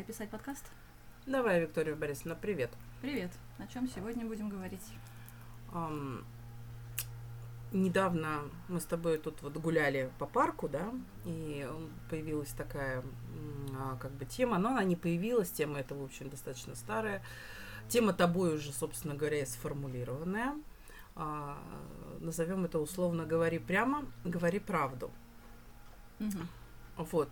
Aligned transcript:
Давай 0.00 0.14
писать 0.14 0.30
подкаст. 0.30 0.64
Давай, 1.26 1.60
Виктория 1.60 1.94
Борисовна, 1.94 2.34
привет. 2.34 2.70
Привет. 3.02 3.30
О 3.58 3.66
чем 3.66 3.86
сегодня 3.86 4.24
будем 4.24 4.48
говорить? 4.48 4.80
Ам, 5.74 6.24
недавно 7.70 8.44
мы 8.68 8.80
с 8.80 8.86
тобой 8.86 9.18
тут 9.18 9.42
вот 9.42 9.52
гуляли 9.58 10.10
по 10.18 10.24
парку, 10.24 10.70
да, 10.70 10.90
и 11.26 11.68
появилась 12.08 12.48
такая 12.52 13.04
а, 13.78 13.98
как 13.98 14.12
бы 14.12 14.24
тема, 14.24 14.56
но 14.56 14.70
она 14.70 14.84
не 14.84 14.96
появилась, 14.96 15.50
тема 15.50 15.80
эта, 15.80 15.94
в 15.94 16.02
общем, 16.02 16.30
достаточно 16.30 16.74
старая. 16.76 17.22
Тема 17.88 18.14
тобой 18.14 18.54
уже, 18.54 18.72
собственно 18.72 19.14
говоря, 19.14 19.42
и 19.42 19.44
сформулированная. 19.44 20.54
А, 21.14 21.58
назовем 22.20 22.64
это 22.64 22.78
условно 22.78 23.26
«говори 23.26 23.58
прямо, 23.58 24.06
говори 24.24 24.60
правду». 24.60 25.10
Мгм. 26.18 26.48
Вот. 26.96 27.28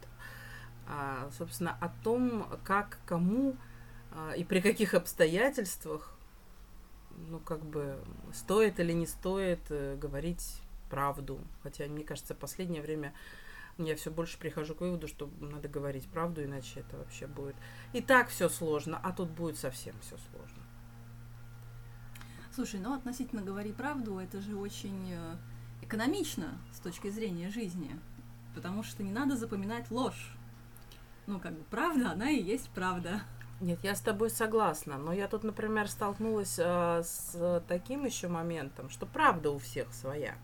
А, 0.90 1.28
собственно, 1.36 1.76
о 1.80 1.90
том, 2.02 2.48
как, 2.64 2.98
кому 3.04 3.56
а, 4.10 4.32
и 4.32 4.42
при 4.42 4.60
каких 4.60 4.94
обстоятельствах, 4.94 6.16
ну, 7.28 7.38
как 7.40 7.62
бы, 7.62 8.02
стоит 8.32 8.80
или 8.80 8.92
не 8.92 9.06
стоит 9.06 9.60
э, 9.68 9.96
говорить 9.96 10.62
правду. 10.88 11.40
Хотя, 11.62 11.86
мне 11.86 12.04
кажется, 12.04 12.34
в 12.34 12.38
последнее 12.38 12.80
время 12.80 13.12
я 13.76 13.96
все 13.96 14.10
больше 14.10 14.38
прихожу 14.38 14.74
к 14.74 14.80
выводу, 14.80 15.08
что 15.08 15.30
надо 15.40 15.68
говорить 15.68 16.08
правду, 16.08 16.42
иначе 16.42 16.80
это 16.80 16.96
вообще 16.96 17.26
будет. 17.26 17.56
И 17.92 18.00
так 18.00 18.28
все 18.28 18.48
сложно, 18.48 18.98
а 19.02 19.12
тут 19.12 19.28
будет 19.28 19.58
совсем 19.58 19.94
все 20.00 20.16
сложно. 20.30 20.62
Слушай, 22.54 22.80
ну 22.80 22.94
относительно 22.94 23.42
говори 23.42 23.72
правду, 23.72 24.18
это 24.18 24.40
же 24.40 24.56
очень 24.56 25.12
э, 25.12 25.36
экономично 25.82 26.58
с 26.72 26.80
точки 26.80 27.10
зрения 27.10 27.50
жизни. 27.50 28.00
Потому 28.54 28.82
что 28.82 29.02
не 29.02 29.12
надо 29.12 29.36
запоминать 29.36 29.90
ложь. 29.90 30.37
Ну, 31.28 31.38
как 31.40 31.52
бы 31.52 31.62
правда, 31.64 32.12
она 32.12 32.30
и 32.30 32.42
есть 32.42 32.70
правда. 32.70 33.20
Нет, 33.60 33.80
я 33.82 33.94
с 33.94 34.00
тобой 34.00 34.30
согласна, 34.30 34.96
но 34.96 35.12
я 35.12 35.28
тут, 35.28 35.44
например, 35.44 35.86
столкнулась 35.86 36.58
э, 36.58 37.02
с 37.04 37.62
таким 37.68 38.06
еще 38.06 38.28
моментом, 38.28 38.88
что 38.88 39.04
правда 39.04 39.50
у 39.50 39.58
всех 39.58 39.92
своя. 39.92 40.36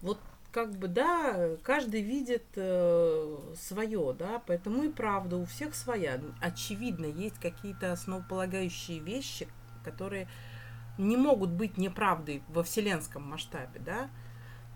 Вот 0.00 0.18
как 0.52 0.70
бы, 0.70 0.88
да, 0.88 1.56
каждый 1.62 2.00
видит 2.00 2.46
свое, 2.52 4.14
да, 4.18 4.40
поэтому 4.46 4.84
и 4.84 4.88
правда 4.88 5.36
у 5.36 5.44
всех 5.44 5.74
своя. 5.74 6.18
Очевидно, 6.40 7.04
есть 7.04 7.38
какие-то 7.38 7.92
основополагающие 7.92 9.00
вещи, 9.00 9.48
которые 9.84 10.28
не 10.96 11.18
могут 11.18 11.50
быть 11.50 11.76
неправдой 11.76 12.42
во 12.48 12.62
вселенском 12.62 13.22
масштабе, 13.22 13.80
да. 13.80 14.08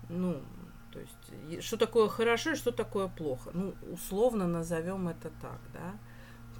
Ну, 0.07 0.43
то 0.91 0.99
есть, 0.99 1.63
что 1.63 1.77
такое 1.77 2.07
хорошо 2.09 2.51
и 2.51 2.55
что 2.55 2.71
такое 2.71 3.07
плохо. 3.07 3.51
Ну, 3.53 3.73
условно 3.91 4.47
назовем 4.47 5.07
это 5.07 5.29
так, 5.41 5.59
да. 5.73 5.93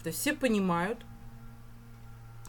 То 0.03 0.08
есть 0.08 0.19
все 0.19 0.33
понимают. 0.33 1.05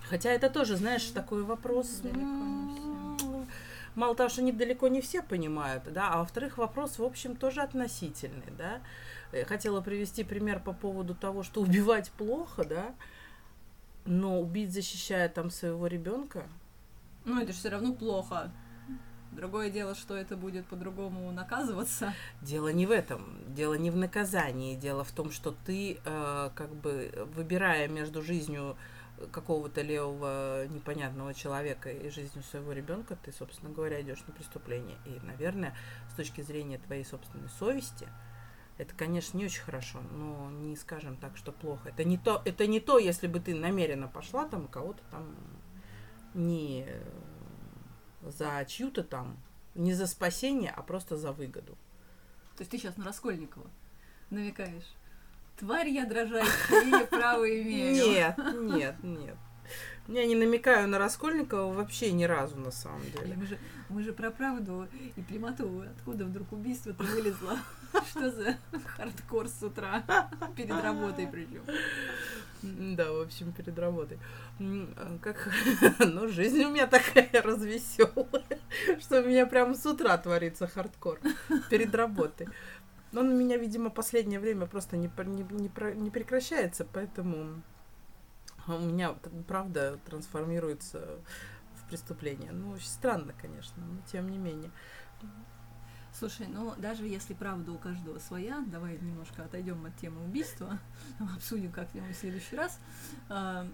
Хотя 0.09 0.31
это 0.31 0.50
тоже, 0.50 0.77
знаешь, 0.77 1.05
такой 1.05 1.42
вопрос. 1.45 1.89
Далеко 2.03 2.20
не 2.20 2.75
все. 2.75 3.27
м, 3.27 3.47
Мало 3.95 4.14
того, 4.14 4.28
что 4.28 4.42
не 4.42 4.53
далеко 4.53 4.89
не 4.89 5.00
все 5.00 5.20
понимают, 5.22 5.83
да, 5.92 6.11
а 6.12 6.19
во-вторых, 6.19 6.59
вопрос, 6.59 6.98
в 6.98 7.05
общем, 7.05 7.34
тоже 7.37 7.61
относительный, 7.61 8.53
да. 8.56 8.81
Я 9.33 9.44
хотела 9.44 9.81
привести 9.81 10.22
пример 10.25 10.61
по 10.61 10.72
поводу 10.72 11.15
того, 11.15 11.42
что 11.42 11.61
убивать 11.61 12.11
плохо, 12.12 12.65
да, 12.65 12.94
но 14.05 14.41
убить, 14.41 14.72
защищая 14.72 15.28
там 15.28 15.50
своего 15.50 15.87
ребенка, 15.87 16.44
Ну, 17.25 17.39
это 17.41 17.53
же 17.53 17.59
все 17.59 17.69
равно 17.69 17.92
плохо. 17.92 18.50
Другое 19.33 19.70
дело, 19.70 19.95
что 19.95 20.17
это 20.17 20.36
будет 20.36 20.67
по-другому 20.67 21.31
наказываться. 21.31 22.14
Дело 22.42 22.73
не 22.73 22.86
в 22.86 22.91
этом, 22.91 23.39
дело 23.55 23.75
не 23.75 23.91
в 23.91 23.97
наказании, 23.97 24.75
дело 24.75 25.05
в 25.05 25.12
том, 25.12 25.31
что 25.31 25.55
ты, 25.64 26.00
э, 26.05 26.50
как 26.54 26.75
бы, 26.75 27.28
выбирая 27.34 27.87
между 27.88 28.22
жизнью 28.22 28.77
какого-то 29.32 29.82
левого 29.82 30.66
непонятного 30.69 31.34
человека 31.34 31.91
и 31.91 32.09
жизнью 32.10 32.43
своего 32.43 32.72
ребенка, 32.72 33.16
ты, 33.22 33.32
собственно 33.32 33.72
говоря, 33.72 34.00
идешь 34.00 34.25
на 34.27 34.32
преступление. 34.32 34.97
И, 35.04 35.21
наверное, 35.25 35.77
с 36.10 36.15
точки 36.15 36.41
зрения 36.41 36.78
твоей 36.78 37.04
собственной 37.04 37.50
совести, 37.50 38.09
это, 38.78 38.94
конечно, 38.94 39.37
не 39.37 39.44
очень 39.44 39.62
хорошо, 39.62 40.00
но 40.12 40.50
не 40.50 40.75
скажем 40.75 41.16
так, 41.16 41.37
что 41.37 41.53
плохо. 41.53 41.91
Это 41.91 42.03
не 42.03 42.16
то, 42.16 42.41
это 42.44 42.66
не 42.66 42.81
то, 42.81 42.99
если 42.99 43.27
бы 43.27 43.38
ты 43.38 43.54
намеренно 43.54 44.09
пошла 44.09 44.49
там 44.49 44.66
кого-то 44.69 45.03
там 45.10 45.37
не 46.33 46.87
за 48.22 48.64
чью-то 48.66 49.03
там, 49.03 49.36
не 49.75 49.94
за 49.94 50.06
спасение, 50.06 50.72
а 50.76 50.82
просто 50.82 51.16
за 51.16 51.32
выгоду. 51.32 51.72
То 52.56 52.62
есть 52.62 52.70
ты 52.70 52.78
сейчас 52.78 52.97
на 52.97 53.04
Раскольникова 53.04 53.66
намекаешь. 54.31 54.94
Тварь 55.58 55.88
я 55.88 56.06
дрожащая, 56.06 56.84
я 56.84 57.06
право 57.06 57.48
имею. 57.48 57.94
Нет, 57.94 58.38
нет, 58.54 59.03
нет. 59.03 59.36
Я 60.08 60.26
не 60.26 60.34
намекаю 60.34 60.88
на 60.88 60.98
Раскольникова 60.98 61.72
вообще 61.72 62.12
ни 62.12 62.25
разу, 62.25 62.56
на 62.56 62.70
самом 62.70 63.03
деле. 63.03 63.34
Мы 63.36 63.47
же, 63.47 63.58
мы 63.88 64.03
же 64.03 64.12
про 64.12 64.31
правду 64.31 64.88
и 65.16 65.20
прямоту. 65.22 65.84
Откуда 65.97 66.25
вдруг 66.25 66.53
убийство-то 66.53 67.03
вылезло? 67.04 67.58
Что 68.10 68.30
за 68.30 68.56
хардкор 68.97 69.48
с 69.48 69.62
утра? 69.62 70.03
Перед 70.56 70.82
работой 70.82 71.28
причем. 71.30 71.62
Да, 72.62 73.10
в 73.10 73.22
общем, 73.22 73.53
перед 73.53 73.78
работой. 73.78 74.19
А 74.59 75.19
Как, 75.22 75.48
ну, 75.98 76.28
жизнь 76.28 76.62
у 76.64 76.70
меня 76.70 76.86
такая 76.86 77.30
развеселая, 77.32 78.59
что 79.00 79.22
у 79.22 79.25
меня 79.25 79.47
прям 79.47 79.75
с 79.75 79.86
утра 79.86 80.19
творится 80.19 80.66
хардкор 80.66 81.20
перед 81.70 81.94
работой. 81.94 82.48
Но 83.12 83.22
он 83.22 83.30
у 83.30 83.34
меня, 83.34 83.56
видимо, 83.56 83.91
последнее 83.91 84.38
время 84.38 84.66
просто 84.66 84.97
не, 84.97 85.10
не, 85.25 85.42
не 85.42 85.94
не 85.94 86.10
прекращается, 86.10 86.84
поэтому 86.84 87.62
у 88.76 88.81
меня, 88.81 89.14
правда, 89.47 89.98
трансформируется 90.06 91.19
в 91.76 91.88
преступление. 91.88 92.53
Ну, 92.53 92.70
очень 92.70 92.88
странно, 92.88 93.32
конечно, 93.41 93.84
но 93.84 94.00
тем 94.10 94.31
не 94.31 94.38
менее. 94.38 94.70
Слушай, 96.12 96.48
ну 96.48 96.75
даже 96.76 97.06
если 97.06 97.34
правда 97.34 97.72
у 97.72 97.78
каждого 97.78 98.19
своя, 98.19 98.64
давай 98.66 98.98
немножко 98.98 99.44
отойдем 99.44 99.86
от 99.86 99.97
темы 99.97 100.25
убийства, 100.25 100.78
обсудим 101.36 101.70
как-нибудь 101.70 102.16
в 102.16 102.19
следующий 102.19 102.56
раз 102.56 102.80
а, 103.28 103.66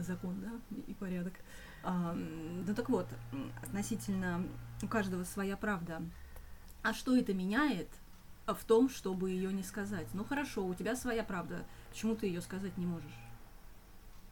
закон, 0.00 0.40
да, 0.40 0.50
и 0.86 0.94
порядок. 0.94 1.34
А, 1.84 2.14
ну 2.14 2.74
так 2.74 2.88
вот, 2.88 3.06
относительно 3.62 4.44
у 4.82 4.88
каждого 4.88 5.24
своя 5.24 5.56
правда. 5.56 6.02
А 6.82 6.92
что 6.92 7.16
это 7.16 7.32
меняет 7.32 7.88
в 8.46 8.64
том, 8.64 8.88
чтобы 8.88 9.30
ее 9.30 9.52
не 9.52 9.62
сказать? 9.62 10.08
Ну 10.14 10.24
хорошо, 10.24 10.66
у 10.66 10.74
тебя 10.74 10.96
своя 10.96 11.22
правда, 11.22 11.64
почему 11.90 12.16
ты 12.16 12.26
ее 12.26 12.40
сказать 12.40 12.76
не 12.76 12.86
можешь? 12.86 13.27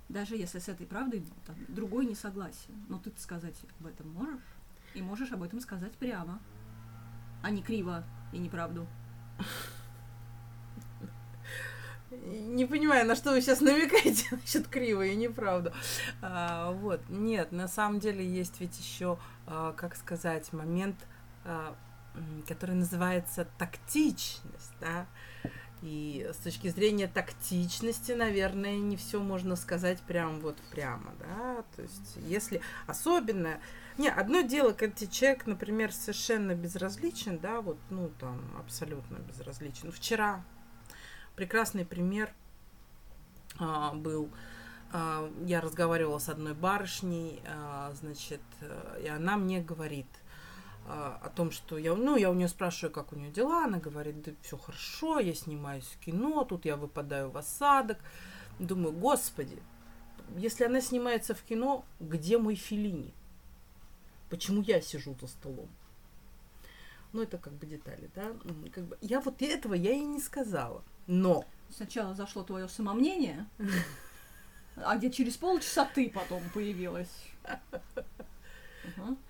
Даже 0.08 0.36
если 0.36 0.58
с 0.58 0.68
этой 0.68 0.86
правдой 0.86 1.24
там, 1.46 1.56
другой 1.68 2.06
не 2.06 2.14
согласен, 2.14 2.74
но 2.88 2.98
ты 2.98 3.12
сказать 3.16 3.56
об 3.80 3.86
этом 3.86 4.10
можешь, 4.10 4.42
и 4.94 5.02
можешь 5.02 5.32
об 5.32 5.42
этом 5.42 5.60
сказать 5.60 5.92
прямо 5.92 6.40
а 7.46 7.50
не 7.50 7.62
криво 7.62 8.02
и 8.32 8.38
неправду. 8.38 8.88
Не 12.10 12.66
понимаю, 12.66 13.06
на 13.06 13.14
что 13.14 13.30
вы 13.30 13.40
сейчас 13.40 13.60
намекаете 13.60 14.26
насчет 14.36 14.66
криво 14.66 15.04
и 15.04 15.14
неправда. 15.14 15.72
А, 16.22 16.72
вот, 16.72 17.00
нет, 17.08 17.52
на 17.52 17.68
самом 17.68 18.00
деле 18.00 18.26
есть 18.26 18.60
ведь 18.60 18.78
еще, 18.78 19.18
а, 19.46 19.72
как 19.74 19.94
сказать, 19.96 20.52
момент, 20.52 20.96
а, 21.44 21.76
который 22.48 22.74
называется 22.74 23.46
тактичность, 23.58 24.72
да. 24.80 25.06
И 25.82 26.28
с 26.32 26.38
точки 26.38 26.68
зрения 26.68 27.06
тактичности, 27.06 28.12
наверное, 28.12 28.78
не 28.78 28.96
все 28.96 29.20
можно 29.20 29.56
сказать 29.56 30.00
прям 30.00 30.40
вот 30.40 30.56
прямо, 30.70 31.12
да. 31.20 31.64
То 31.76 31.82
есть, 31.82 32.16
если 32.26 32.60
особенно 32.86 33.60
не, 33.98 34.08
одно 34.08 34.42
дело, 34.42 34.72
когда 34.72 35.06
человек, 35.06 35.46
например, 35.46 35.92
совершенно 35.92 36.54
безразличен, 36.54 37.38
да, 37.38 37.60
вот, 37.60 37.78
ну, 37.88 38.10
там, 38.20 38.40
абсолютно 38.58 39.16
безразличен. 39.16 39.90
Вчера 39.90 40.44
прекрасный 41.34 41.86
пример 41.86 42.32
а, 43.58 43.92
был. 43.94 44.30
А, 44.92 45.30
я 45.44 45.60
разговаривала 45.60 46.18
с 46.18 46.28
одной 46.28 46.54
барышней, 46.54 47.42
а, 47.46 47.92
значит, 47.94 48.42
э, 48.60 49.02
и 49.04 49.08
она 49.08 49.36
мне 49.36 49.60
говорит 49.60 50.06
о 50.88 51.30
том, 51.34 51.50
что 51.50 51.78
я, 51.78 51.94
ну, 51.94 52.16
я 52.16 52.30
у 52.30 52.34
нее 52.34 52.48
спрашиваю, 52.48 52.92
как 52.92 53.12
у 53.12 53.16
нее 53.16 53.30
дела, 53.30 53.64
она 53.64 53.78
говорит, 53.78 54.22
да 54.22 54.32
все 54.42 54.56
хорошо, 54.56 55.18
я 55.18 55.34
снимаюсь 55.34 55.84
в 55.84 55.98
кино, 55.98 56.44
тут 56.44 56.64
я 56.64 56.76
выпадаю 56.76 57.30
в 57.30 57.36
осадок. 57.36 57.98
Думаю, 58.58 58.92
господи, 58.92 59.58
если 60.36 60.64
она 60.64 60.80
снимается 60.80 61.34
в 61.34 61.42
кино, 61.42 61.84
где 62.00 62.38
мой 62.38 62.54
Филини? 62.54 63.12
Почему 64.30 64.62
я 64.62 64.80
сижу 64.80 65.16
за 65.20 65.26
столом? 65.26 65.68
Ну, 67.12 67.22
это 67.22 67.38
как 67.38 67.52
бы 67.54 67.66
детали, 67.66 68.10
да. 68.14 68.32
Как 68.72 68.84
бы, 68.84 68.98
я 69.00 69.20
вот 69.20 69.42
этого 69.42 69.74
я 69.74 69.92
и 69.92 70.00
не 70.00 70.20
сказала. 70.20 70.82
Но 71.06 71.44
Сначала 71.70 72.14
зашло 72.14 72.42
твое 72.42 72.68
самомнение, 72.68 73.46
а 74.76 74.96
где 74.96 75.10
через 75.10 75.36
полчаса 75.36 75.84
ты 75.84 76.08
потом 76.10 76.42
появилась. 76.54 77.10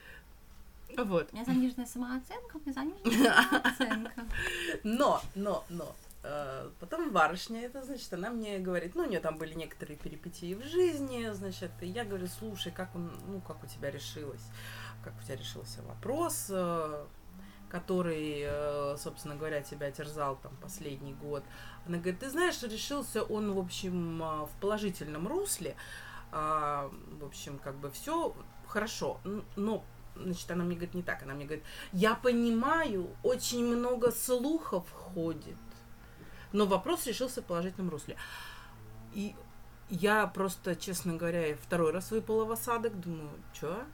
Вот. 0.97 1.29
У 1.33 1.35
меня 1.35 1.45
заниженная 1.45 1.87
самооценка, 1.87 2.57
у 2.57 2.61
меня 2.61 2.73
заниженная 2.73 3.43
самооценка. 3.51 4.25
Но, 4.85 5.21
но, 5.35 5.65
но. 5.69 5.95
э, 6.23 6.71
потом 6.81 7.11
барышня, 7.11 7.63
это 7.63 7.83
значит, 7.83 8.13
она 8.13 8.31
мне 8.31 8.59
говорит, 8.59 8.95
ну, 8.95 9.03
у 9.05 9.07
нее 9.07 9.21
там 9.21 9.37
были 9.39 9.55
некоторые 9.55 9.97
перипетии 9.97 10.55
в 10.55 10.63
жизни, 10.65 11.31
значит, 11.33 11.71
и 11.81 11.87
я 11.87 12.05
говорю, 12.05 12.27
слушай, 12.27 12.73
как 12.73 12.95
он, 12.95 13.11
ну, 13.29 13.41
как 13.41 13.63
у 13.63 13.67
тебя 13.67 13.91
решилось, 13.91 14.45
как 15.05 15.13
у 15.19 15.23
тебя 15.23 15.37
решился 15.37 15.83
вопрос, 15.83 16.47
э, 16.51 17.05
который, 17.69 18.43
э, 18.47 18.97
собственно 18.99 19.35
говоря, 19.35 19.61
тебя 19.63 19.91
терзал 19.91 20.37
там 20.37 20.57
последний 20.63 21.15
год. 21.15 21.45
Она 21.87 21.99
говорит, 21.99 22.21
ты 22.21 22.31
знаешь, 22.31 22.63
решился 22.63 23.23
он, 23.23 23.53
в 23.53 23.59
общем, 23.59 24.19
в 24.19 24.51
положительном 24.61 25.27
русле, 25.29 25.77
а, 26.33 26.91
в 27.21 27.25
общем, 27.25 27.59
как 27.59 27.77
бы 27.77 27.91
все 27.91 28.35
хорошо, 28.67 29.21
но 29.57 29.85
значит, 30.23 30.51
она 30.51 30.65
мне 30.65 30.75
говорит 30.77 30.95
не 30.95 31.03
так, 31.03 31.23
она 31.23 31.35
мне 31.35 31.45
говорит, 31.45 31.65
я 31.93 32.15
понимаю, 32.15 33.09
очень 33.23 33.65
много 33.65 34.11
слухов 34.11 34.91
ходит, 34.93 35.57
но 36.53 36.67
вопрос 36.67 37.07
решился 37.07 37.43
в 37.43 37.45
положительном 37.45 37.91
русле. 37.91 38.17
И 39.15 39.35
я 39.89 40.27
просто, 40.27 40.75
честно 40.77 41.15
говоря, 41.15 41.57
второй 41.57 41.93
раз 41.93 42.11
выпала 42.11 42.45
в 42.45 42.53
осадок, 42.53 42.99
думаю, 43.01 43.31
что? 43.53 43.85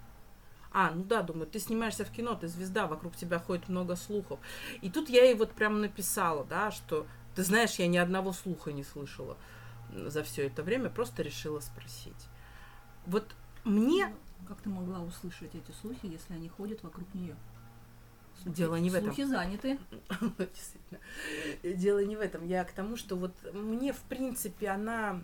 А, 0.73 0.91
ну 0.91 1.05
да, 1.05 1.23
думаю, 1.23 1.47
ты 1.47 1.59
снимаешься 1.59 2.05
в 2.05 2.11
кино, 2.11 2.35
ты 2.35 2.49
звезда, 2.49 2.87
вокруг 2.87 3.15
тебя 3.15 3.39
ходит 3.39 3.69
много 3.69 3.95
слухов. 3.95 4.41
И 4.81 4.91
тут 4.91 5.11
я 5.11 5.25
ей 5.25 5.35
вот 5.35 5.53
прям 5.53 5.83
написала, 5.83 6.45
да, 6.45 6.71
что, 6.71 7.07
ты 7.35 7.43
знаешь, 7.43 7.75
я 7.75 7.87
ни 7.87 7.99
одного 7.99 8.33
слуха 8.33 8.73
не 8.73 8.83
слышала 8.83 9.37
за 9.93 10.23
все 10.23 10.47
это 10.47 10.63
время, 10.63 10.89
просто 10.89 11.23
решила 11.23 11.61
спросить. 11.61 12.29
Вот 13.07 13.35
мне... 13.65 14.15
Ну, 14.43 14.49
как 14.49 14.61
ты 14.61 14.69
могла 14.69 15.01
услышать 15.01 15.55
эти 15.55 15.71
слухи, 15.81 16.07
если 16.07 16.35
они 16.35 16.49
ходят 16.49 16.83
вокруг 16.83 17.13
нее? 17.15 17.37
Дело 18.45 18.77
не 18.77 18.91
в 18.91 18.95
этом. 18.95 19.15
Слухи 19.15 19.29
заняты. 19.29 19.79
Действительно. 20.39 21.01
Дело 21.63 22.05
не 22.05 22.17
в 22.17 22.21
этом. 22.21 22.45
Я 22.45 22.65
к 22.65 22.73
тому, 22.73 22.97
что 22.97 23.15
вот 23.15 23.33
мне, 23.53 23.93
в 23.93 24.01
принципе, 24.03 24.69
она, 24.69 25.21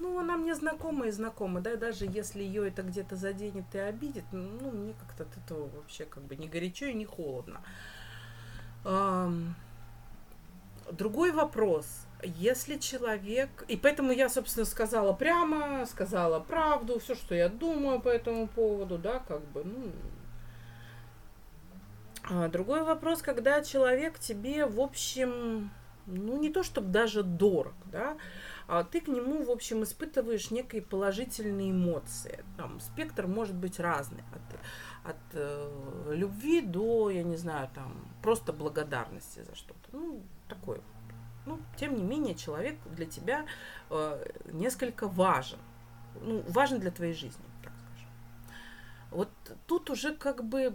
ну, 0.00 0.18
она 0.18 0.36
мне 0.36 0.54
знакома 0.54 1.06
и 1.06 1.10
знакома, 1.10 1.60
да, 1.60 1.76
даже 1.76 2.04
если 2.04 2.42
ее 2.42 2.68
это 2.68 2.82
где-то 2.82 3.16
заденет 3.16 3.74
и 3.74 3.78
обидит, 3.78 4.24
ну, 4.32 4.70
мне 4.70 4.94
как-то 5.00 5.22
от 5.22 5.36
этого 5.38 5.68
вообще 5.76 6.04
как 6.04 6.24
бы 6.24 6.36
не 6.36 6.48
горячо 6.48 6.86
и 6.86 6.94
не 6.94 7.06
холодно. 7.06 7.62
Другой 10.92 11.32
вопрос. 11.32 12.07
Если 12.22 12.78
человек... 12.78 13.64
И 13.68 13.76
поэтому 13.76 14.12
я, 14.12 14.28
собственно, 14.28 14.66
сказала 14.66 15.12
прямо, 15.12 15.86
сказала 15.86 16.40
правду, 16.40 16.98
все, 16.98 17.14
что 17.14 17.34
я 17.34 17.48
думаю 17.48 18.00
по 18.00 18.08
этому 18.08 18.48
поводу, 18.48 18.98
да, 18.98 19.20
как 19.20 19.40
бы, 19.52 19.64
ну... 19.64 19.92
А 22.30 22.48
другой 22.48 22.82
вопрос, 22.82 23.22
когда 23.22 23.62
человек 23.62 24.18
тебе, 24.18 24.66
в 24.66 24.80
общем, 24.80 25.70
ну, 26.06 26.38
не 26.38 26.50
то 26.50 26.62
чтобы 26.62 26.88
даже 26.88 27.22
дорог, 27.22 27.74
да, 27.86 28.18
а 28.66 28.84
ты 28.84 29.00
к 29.00 29.08
нему, 29.08 29.44
в 29.44 29.50
общем, 29.50 29.82
испытываешь 29.82 30.50
некие 30.50 30.82
положительные 30.82 31.70
эмоции. 31.70 32.44
Там 32.58 32.80
спектр 32.80 33.26
может 33.26 33.54
быть 33.54 33.80
разный. 33.80 34.22
От, 34.34 35.10
от 35.10 35.16
э, 35.32 36.12
любви 36.14 36.60
до, 36.60 37.08
я 37.08 37.22
не 37.22 37.36
знаю, 37.36 37.70
там, 37.74 37.96
просто 38.22 38.52
благодарности 38.52 39.42
за 39.42 39.54
что-то. 39.54 39.88
Ну, 39.92 40.20
такое 40.48 40.80
ну, 41.48 41.58
тем 41.76 41.96
не 41.96 42.02
менее, 42.02 42.34
человек 42.34 42.76
для 42.94 43.06
тебя 43.06 43.46
э, 43.90 44.24
несколько 44.52 45.08
важен. 45.08 45.58
Ну, 46.20 46.42
важен 46.48 46.80
для 46.80 46.90
твоей 46.90 47.14
жизни, 47.14 47.44
так 47.62 47.72
скажем. 47.72 48.10
Вот 49.10 49.30
тут 49.66 49.90
уже 49.90 50.14
как 50.14 50.44
бы 50.44 50.74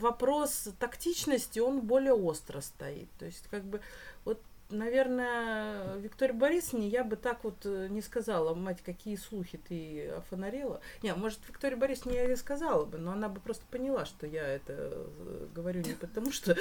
вопрос 0.00 0.68
тактичности, 0.78 1.60
он 1.60 1.80
более 1.80 2.14
остро 2.14 2.60
стоит. 2.60 3.08
То 3.18 3.26
есть, 3.26 3.46
как 3.48 3.64
бы, 3.64 3.80
вот 4.24 4.42
наверное, 4.70 5.96
Виктория 5.96 6.34
Борисовне 6.34 6.88
я 6.88 7.04
бы 7.04 7.16
так 7.16 7.44
вот 7.44 7.64
э, 7.64 7.88
не 7.88 8.00
сказала, 8.00 8.54
мать, 8.54 8.82
какие 8.82 9.16
слухи 9.16 9.58
ты 9.58 10.08
офонарила. 10.10 10.80
Не, 11.02 11.14
может, 11.14 11.40
Виктория 11.48 11.76
Борисовне 11.76 12.16
я 12.16 12.32
и 12.32 12.36
сказала 12.36 12.84
бы, 12.84 12.98
но 12.98 13.12
она 13.12 13.28
бы 13.28 13.40
просто 13.40 13.64
поняла, 13.70 14.04
что 14.04 14.26
я 14.26 14.46
это 14.46 14.74
э, 14.76 15.46
говорю 15.54 15.82
не 15.82 15.94
потому, 15.94 16.32
что... 16.32 16.56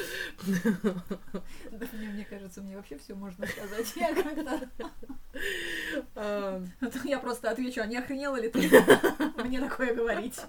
Да, 1.72 1.86
мне 1.92 2.26
кажется, 2.26 2.62
мне 2.62 2.76
вообще 2.76 2.98
все 2.98 3.14
можно 3.14 3.46
сказать. 3.48 3.94
Я 3.96 4.14
когда... 4.14 4.62
А 6.16 6.64
я 7.04 7.20
просто 7.20 7.50
отвечу, 7.50 7.82
а 7.82 7.88
не 7.88 7.98
охренела 7.98 8.40
ли 8.40 8.50
ты 8.50 8.60
мне 9.44 9.60
такое 9.60 9.94
говорить? 9.94 10.40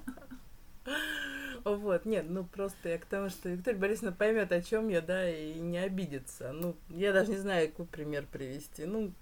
Вот, 1.64 2.04
нет, 2.04 2.26
ну 2.28 2.44
просто 2.44 2.88
я 2.88 2.98
к 2.98 3.04
тому, 3.04 3.28
что 3.28 3.48
Виктория 3.48 3.78
Борисовна 3.78 4.12
поймет, 4.12 4.52
о 4.52 4.62
чем 4.62 4.88
я, 4.88 5.00
да, 5.00 5.28
и 5.28 5.54
не 5.54 5.78
обидится. 5.78 6.52
Ну, 6.52 6.74
я 6.88 7.12
даже 7.12 7.30
не 7.30 7.38
знаю, 7.38 7.68
какой 7.68 7.86
пример 7.86 8.26
привести. 8.30 8.84
Ну, 8.84 9.12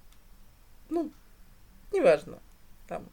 ну, 0.89 1.11
неважно. 1.93 2.39
Там 2.87 3.09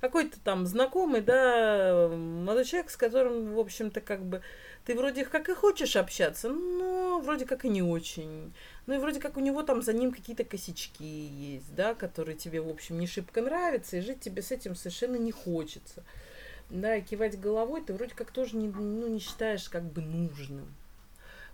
какой-то 0.00 0.38
там 0.40 0.66
знакомый, 0.66 1.22
да, 1.22 2.08
молодой 2.08 2.64
человек, 2.64 2.90
с 2.90 2.96
которым, 2.96 3.54
в 3.54 3.58
общем-то, 3.58 4.00
как 4.02 4.22
бы 4.22 4.42
ты 4.84 4.94
вроде 4.94 5.24
как 5.24 5.48
и 5.48 5.54
хочешь 5.54 5.96
общаться, 5.96 6.50
но 6.50 7.20
вроде 7.20 7.46
как 7.46 7.64
и 7.64 7.70
не 7.70 7.82
очень. 7.82 8.52
Ну 8.86 8.94
и 8.94 8.98
вроде 8.98 9.18
как 9.18 9.38
у 9.38 9.40
него 9.40 9.62
там 9.62 9.80
за 9.80 9.94
ним 9.94 10.12
какие-то 10.12 10.44
косячки 10.44 11.04
есть, 11.04 11.74
да, 11.74 11.94
которые 11.94 12.36
тебе, 12.36 12.60
в 12.60 12.68
общем, 12.68 12.98
не 12.98 13.06
шибко 13.06 13.40
нравятся, 13.40 13.96
и 13.96 14.02
жить 14.02 14.20
тебе 14.20 14.42
с 14.42 14.50
этим 14.50 14.74
совершенно 14.74 15.16
не 15.16 15.32
хочется 15.32 16.04
да, 16.74 17.00
кивать 17.00 17.40
головой 17.40 17.82
ты 17.82 17.94
вроде 17.94 18.14
как 18.14 18.30
тоже 18.30 18.56
не, 18.56 18.68
ну, 18.68 19.08
не 19.08 19.20
считаешь 19.20 19.68
как 19.68 19.84
бы 19.84 20.02
нужным. 20.02 20.66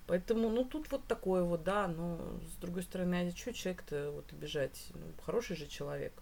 Поэтому, 0.07 0.49
ну, 0.49 0.65
тут 0.65 0.91
вот 0.91 1.05
такое 1.07 1.45
вот, 1.45 1.63
да, 1.63 1.87
но 1.87 2.19
с 2.53 2.61
другой 2.61 2.83
стороны, 2.83 3.29
а 3.29 3.37
что 3.37 3.53
человек-то 3.53 4.11
вот 4.13 4.33
обижать? 4.33 4.89
Ну, 4.95 5.03
хороший 5.25 5.57
же 5.57 5.69
человек. 5.69 6.13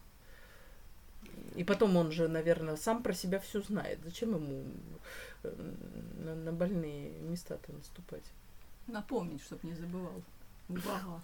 И 1.55 1.65
потом 1.65 1.97
он 1.97 2.13
же, 2.13 2.29
наверное, 2.29 2.77
сам 2.77 3.03
про 3.03 3.15
себя 3.15 3.39
все 3.39 3.63
знает. 3.63 4.01
Зачем 4.05 4.35
ему 4.35 4.65
э, 5.43 5.75
на, 6.19 6.35
на 6.35 6.53
больные 6.53 7.13
места-то 7.21 7.73
наступать? 7.73 8.25
Напомнить, 8.89 9.43
чтобы 9.43 9.67
не 9.67 9.75
забывал. 9.75 10.23
Ага. 10.69 11.23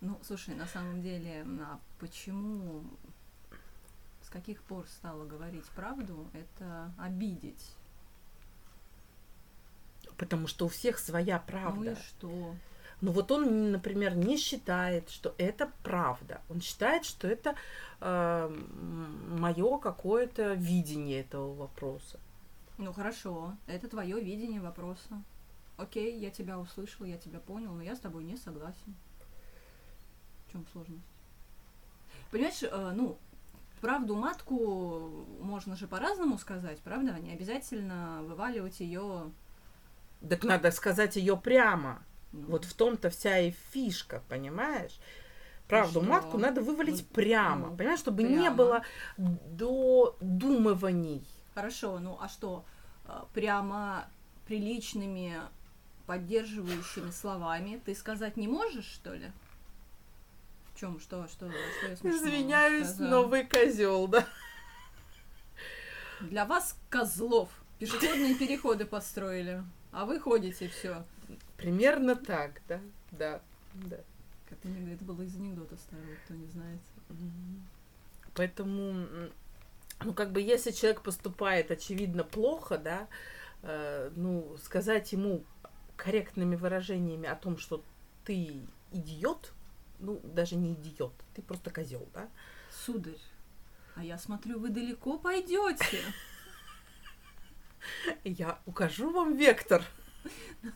Ну, 0.00 0.18
слушай, 0.22 0.54
на 0.54 0.66
самом 0.66 1.02
деле, 1.02 1.46
а 1.60 1.78
почему 1.98 2.82
каких 4.32 4.62
пор 4.62 4.86
стала 4.88 5.24
говорить 5.24 5.66
правду, 5.76 6.26
это 6.32 6.92
обидеть. 6.98 7.76
Потому 10.16 10.46
что 10.46 10.66
у 10.66 10.68
всех 10.68 10.98
своя 10.98 11.38
правда. 11.38 11.80
Ну 11.80 11.92
и 11.92 11.94
что? 11.94 12.54
Ну 13.00 13.10
вот 13.12 13.30
он, 13.32 13.72
например, 13.72 14.16
не 14.16 14.36
считает, 14.36 15.10
что 15.10 15.34
это 15.36 15.70
правда. 15.82 16.40
Он 16.48 16.60
считает, 16.60 17.04
что 17.04 17.26
это 17.28 17.56
э, 18.00 18.48
мое 19.28 19.78
какое-то 19.78 20.54
видение 20.54 21.20
этого 21.20 21.52
вопроса. 21.54 22.20
Ну 22.78 22.92
хорошо, 22.92 23.56
это 23.66 23.88
твое 23.88 24.20
видение 24.20 24.60
вопроса. 24.60 25.22
Окей, 25.76 26.16
я 26.18 26.30
тебя 26.30 26.58
услышал, 26.58 27.04
я 27.04 27.18
тебя 27.18 27.40
понял, 27.40 27.72
но 27.72 27.82
я 27.82 27.96
с 27.96 28.00
тобой 28.00 28.24
не 28.24 28.36
согласен. 28.36 28.94
В 30.46 30.52
чем 30.52 30.64
сложность? 30.72 31.02
Понимаешь, 32.30 32.62
э, 32.62 32.92
ну, 32.94 33.18
правду 33.82 34.14
матку 34.14 35.26
можно 35.40 35.76
же 35.76 35.86
по-разному 35.86 36.38
сказать, 36.38 36.80
правда? 36.80 37.18
Не 37.18 37.32
обязательно 37.32 38.22
вываливать 38.22 38.80
ее. 38.80 39.30
Так 40.26 40.44
надо 40.44 40.70
сказать 40.70 41.16
ее 41.16 41.36
прямо. 41.36 42.02
Ну. 42.32 42.46
Вот 42.46 42.64
в 42.64 42.72
том-то 42.74 43.10
вся 43.10 43.40
и 43.40 43.50
фишка, 43.72 44.22
понимаешь? 44.28 44.98
Правду 45.68 46.00
что? 46.00 46.08
матку 46.08 46.38
надо 46.38 46.62
вывалить 46.62 47.04
ну, 47.08 47.14
прямо, 47.14 47.70
ну, 47.70 47.76
понимаешь, 47.76 47.98
чтобы 47.98 48.22
прямо. 48.22 48.36
не 48.36 48.50
было 48.50 48.82
додумываний. 49.16 51.26
Хорошо, 51.54 51.98
ну 51.98 52.18
а 52.20 52.28
что? 52.28 52.64
А, 53.04 53.26
прямо 53.34 54.06
приличными 54.46 55.40
поддерживающими 56.06 57.10
словами 57.10 57.80
ты 57.84 57.94
сказать 57.94 58.36
не 58.36 58.48
можешь, 58.48 58.86
что 58.86 59.14
ли? 59.14 59.30
Чем? 60.82 60.98
Что, 60.98 61.28
что, 61.28 61.48
что 61.48 61.86
я 61.88 61.96
смешного 61.96 62.28
Извиняюсь, 62.28 62.88
сказала? 62.88 63.10
новый 63.10 63.46
козел, 63.46 64.08
да? 64.08 64.26
Для 66.20 66.44
вас 66.44 66.76
козлов. 66.90 67.48
Пешеходные 67.78 68.34
переходы 68.34 68.84
построили, 68.84 69.62
а 69.92 70.04
вы 70.04 70.18
ходите 70.20 70.68
все. 70.68 71.04
Примерно 71.56 72.16
так, 72.16 72.60
да, 72.68 72.80
да, 73.12 73.40
да. 73.74 73.98
Это, 74.50 74.68
это 74.68 75.04
было 75.04 75.22
из 75.22 75.36
анекдота 75.36 75.76
старого, 75.76 76.14
кто 76.24 76.34
не 76.34 76.46
знает. 76.46 76.80
Поэтому, 78.34 79.06
ну, 80.04 80.14
как 80.14 80.32
бы, 80.32 80.40
если 80.40 80.70
человек 80.72 81.02
поступает, 81.02 81.70
очевидно, 81.70 82.24
плохо, 82.24 82.78
да, 82.78 83.08
э, 83.62 84.10
ну, 84.16 84.56
сказать 84.64 85.12
ему 85.12 85.44
корректными 85.96 86.56
выражениями 86.56 87.28
о 87.28 87.36
том, 87.36 87.56
что 87.58 87.84
ты 88.24 88.60
идиот, 88.92 89.52
ну, 90.02 90.20
даже 90.22 90.56
не 90.56 90.74
идиот, 90.74 91.14
ты 91.34 91.42
просто 91.42 91.70
козел, 91.70 92.06
да? 92.12 92.28
Сударь, 92.84 93.18
а 93.94 94.04
я 94.04 94.18
смотрю, 94.18 94.58
вы 94.58 94.68
далеко 94.68 95.18
пойдете. 95.18 96.00
Я 98.24 98.58
укажу 98.66 99.10
вам 99.10 99.36
вектор. 99.36 99.84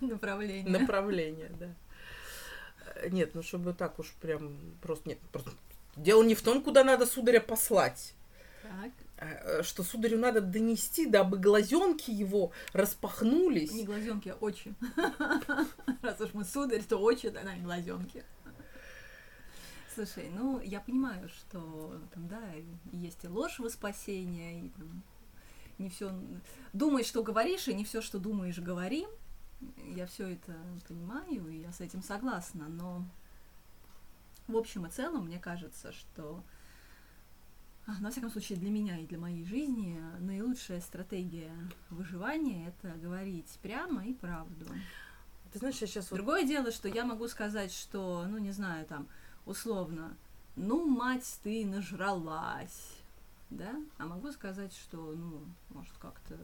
Направление. 0.00 0.78
Направление, 0.78 1.50
да. 1.58 3.08
нет, 3.08 3.34
ну 3.34 3.42
чтобы 3.42 3.74
так 3.74 3.98
уж 4.00 4.12
прям 4.20 4.56
просто 4.82 5.10
нет, 5.10 5.18
просто 5.30 5.52
дело 5.94 6.24
не 6.24 6.34
в 6.34 6.42
том, 6.42 6.62
куда 6.62 6.82
надо 6.82 7.06
сударя 7.06 7.40
послать. 7.40 8.14
Так. 8.62 8.90
а, 9.18 9.62
Что 9.62 9.84
сударю 9.84 10.18
надо 10.18 10.40
донести, 10.40 11.06
дабы 11.06 11.38
глазенки 11.38 12.10
его 12.10 12.50
распахнулись. 12.72 13.72
Не 13.72 13.84
глазенки, 13.84 14.30
а 14.30 14.34
очи. 14.40 14.74
Раз 16.02 16.20
уж 16.20 16.34
мы 16.34 16.44
сударь, 16.44 16.82
то 16.82 16.98
очи, 16.98 17.28
да, 17.28 17.42
глазенки. 17.62 18.24
Слушай, 19.96 20.28
ну 20.28 20.60
я 20.60 20.82
понимаю, 20.82 21.26
что 21.30 21.98
там, 22.12 22.28
да, 22.28 22.42
есть 22.92 23.24
и 23.24 23.28
ложь 23.28 23.58
во 23.58 23.70
спасение, 23.70 24.66
и 24.66 24.68
там, 24.68 25.02
не 25.78 25.88
все 25.88 26.12
думай, 26.74 27.02
что 27.02 27.22
говоришь, 27.22 27.66
и 27.66 27.72
не 27.72 27.82
все, 27.82 28.02
что 28.02 28.18
думаешь, 28.18 28.58
говори. 28.58 29.06
Я 29.86 30.06
все 30.06 30.34
это 30.34 30.54
понимаю, 30.86 31.48
и 31.48 31.60
я 31.60 31.72
с 31.72 31.80
этим 31.80 32.02
согласна, 32.02 32.68
но 32.68 33.06
в 34.48 34.56
общем 34.58 34.84
и 34.84 34.90
целом 34.90 35.24
мне 35.24 35.38
кажется, 35.38 35.92
что 35.92 36.44
а, 37.86 37.98
на 37.98 38.10
всяком 38.10 38.30
случае 38.30 38.58
для 38.58 38.68
меня 38.68 38.98
и 38.98 39.06
для 39.06 39.18
моей 39.18 39.46
жизни 39.46 39.98
наилучшая 40.18 40.82
стратегия 40.82 41.50
выживания 41.88 42.68
это 42.68 42.94
говорить 42.98 43.48
прямо 43.62 44.06
и 44.06 44.12
правду. 44.12 44.66
Ты 45.54 45.58
знаешь, 45.58 45.78
я 45.78 45.86
сейчас 45.86 46.10
вот... 46.10 46.16
Другое 46.16 46.44
дело, 46.44 46.70
что 46.70 46.86
я 46.86 47.06
могу 47.06 47.26
сказать, 47.28 47.72
что, 47.72 48.26
ну 48.28 48.36
не 48.36 48.50
знаю, 48.50 48.84
там, 48.84 49.08
условно, 49.46 50.14
ну, 50.56 50.86
мать, 50.86 51.38
ты 51.42 51.64
нажралась, 51.64 52.96
да? 53.50 53.74
А 53.98 54.06
могу 54.06 54.30
сказать, 54.32 54.72
что, 54.74 55.14
ну, 55.16 55.40
может, 55.70 55.92
как-то 55.98 56.36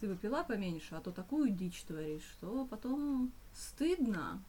ты 0.00 0.08
бы 0.08 0.16
пила 0.16 0.44
поменьше, 0.44 0.94
а 0.94 1.00
то 1.00 1.10
такую 1.10 1.50
дичь 1.50 1.82
творишь, 1.82 2.22
что 2.38 2.66
потом 2.66 3.32
стыдно. 3.54 4.42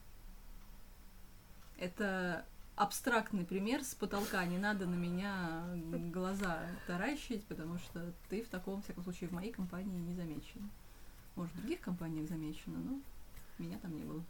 Это 1.78 2.44
абстрактный 2.76 3.44
пример 3.44 3.82
с 3.82 3.94
потолка, 3.94 4.44
не 4.44 4.58
надо 4.58 4.86
на 4.86 4.94
меня 4.94 5.64
глаза 6.12 6.66
таращить, 6.86 7.44
потому 7.46 7.78
что 7.78 8.12
ты 8.28 8.42
в 8.42 8.48
таком, 8.48 8.82
всяком 8.82 9.04
случае, 9.04 9.30
в 9.30 9.32
моей 9.32 9.52
компании 9.52 9.98
не 9.98 10.14
замечен. 10.14 10.70
Может, 11.34 11.54
в 11.54 11.58
других 11.58 11.80
компаниях 11.80 12.28
замечено, 12.28 12.78
но 12.78 13.00
меня 13.58 13.78
там 13.78 13.96
не 13.96 14.02
было. 14.02 14.22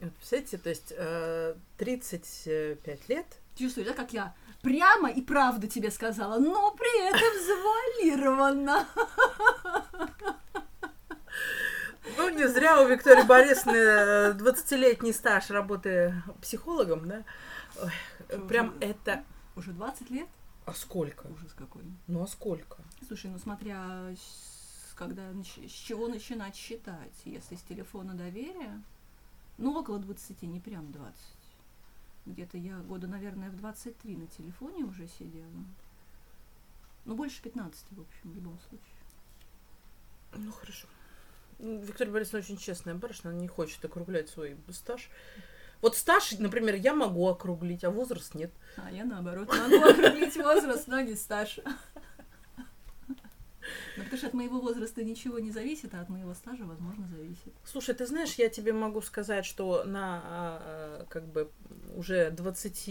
Вот, 0.00 0.14
представляете, 0.14 0.58
то 0.58 0.68
есть 0.70 0.92
э, 0.96 1.54
35 1.76 3.08
лет, 3.08 3.26
Чувствуешь, 3.60 3.88
да, 3.88 3.94
как 3.94 4.12
я 4.14 4.34
прямо 4.62 5.10
и 5.10 5.20
правду 5.20 5.66
тебе 5.66 5.90
сказала, 5.90 6.38
но 6.38 6.70
при 6.72 7.08
этом 7.08 8.10
завуалированно. 8.14 8.86
Ну, 12.16 12.30
не 12.30 12.48
зря 12.48 12.80
у 12.80 12.88
Виктории 12.88 13.22
Борисовны 13.22 13.76
э, 13.76 14.32
20-летний 14.32 15.12
стаж 15.12 15.50
работы 15.50 16.14
психологом, 16.40 17.06
да? 17.06 17.24
Ой, 17.82 18.40
прям 18.48 18.70
уже? 18.70 18.78
это... 18.80 19.24
Уже 19.56 19.72
20 19.72 20.10
лет? 20.10 20.28
А 20.64 20.72
сколько? 20.72 21.26
Ужас 21.26 21.52
какой. 21.52 21.82
Ну, 22.06 22.22
а 22.22 22.26
сколько? 22.26 22.78
Слушай, 23.06 23.30
ну 23.30 23.38
смотря 23.38 24.14
когда, 25.00 25.32
с 25.42 25.70
чего 25.72 26.08
начинать 26.08 26.54
считать, 26.54 27.14
если 27.24 27.56
с 27.56 27.62
телефона 27.62 28.12
доверия, 28.12 28.82
ну 29.60 29.78
около 29.78 29.98
20, 29.98 30.42
не 30.42 30.58
прям 30.58 30.90
20. 30.90 31.14
Где-то 32.26 32.58
я 32.58 32.78
года, 32.80 33.06
наверное, 33.06 33.50
в 33.50 33.56
23 33.56 34.16
на 34.16 34.26
телефоне 34.26 34.84
уже 34.84 35.06
сидела. 35.06 35.64
Ну, 37.04 37.14
больше 37.14 37.42
15, 37.42 37.86
в 37.92 38.00
общем, 38.00 38.30
в 38.30 38.34
любом 38.34 38.58
случае. 38.68 38.96
Ну, 40.36 40.52
хорошо. 40.52 40.86
Ну, 41.58 41.78
Виктория 41.80 42.12
Борисовна 42.12 42.40
очень 42.40 42.56
честная 42.56 42.94
барышня, 42.94 43.30
она 43.30 43.38
не 43.38 43.48
хочет 43.48 43.84
округлять 43.84 44.28
свой 44.28 44.56
стаж. 44.70 45.10
Вот 45.80 45.96
стаж, 45.96 46.32
например, 46.38 46.74
я 46.74 46.94
могу 46.94 47.26
округлить, 47.26 47.84
а 47.84 47.90
возраст 47.90 48.34
нет. 48.34 48.52
А 48.76 48.90
я 48.90 49.04
наоборот 49.04 49.48
могу 49.48 49.82
округлить 49.82 50.36
возраст, 50.36 50.88
но 50.88 51.00
не 51.00 51.14
стаж. 51.16 51.58
Ну, 53.96 54.04
потому 54.04 54.18
что 54.18 54.26
от 54.28 54.34
моего 54.34 54.60
возраста 54.60 55.02
ничего 55.04 55.38
не 55.38 55.50
зависит, 55.50 55.94
а 55.94 56.00
от 56.00 56.08
моего 56.08 56.34
стажа, 56.34 56.64
возможно, 56.64 57.08
зависит. 57.08 57.52
Слушай, 57.64 57.94
ты 57.94 58.06
знаешь, 58.06 58.34
я 58.34 58.48
тебе 58.48 58.72
могу 58.72 59.00
сказать, 59.02 59.44
что 59.44 59.84
на 59.84 60.22
а, 60.22 60.22
а, 60.24 61.06
как 61.08 61.26
бы 61.26 61.50
уже 61.94 62.30
20, 62.30 62.88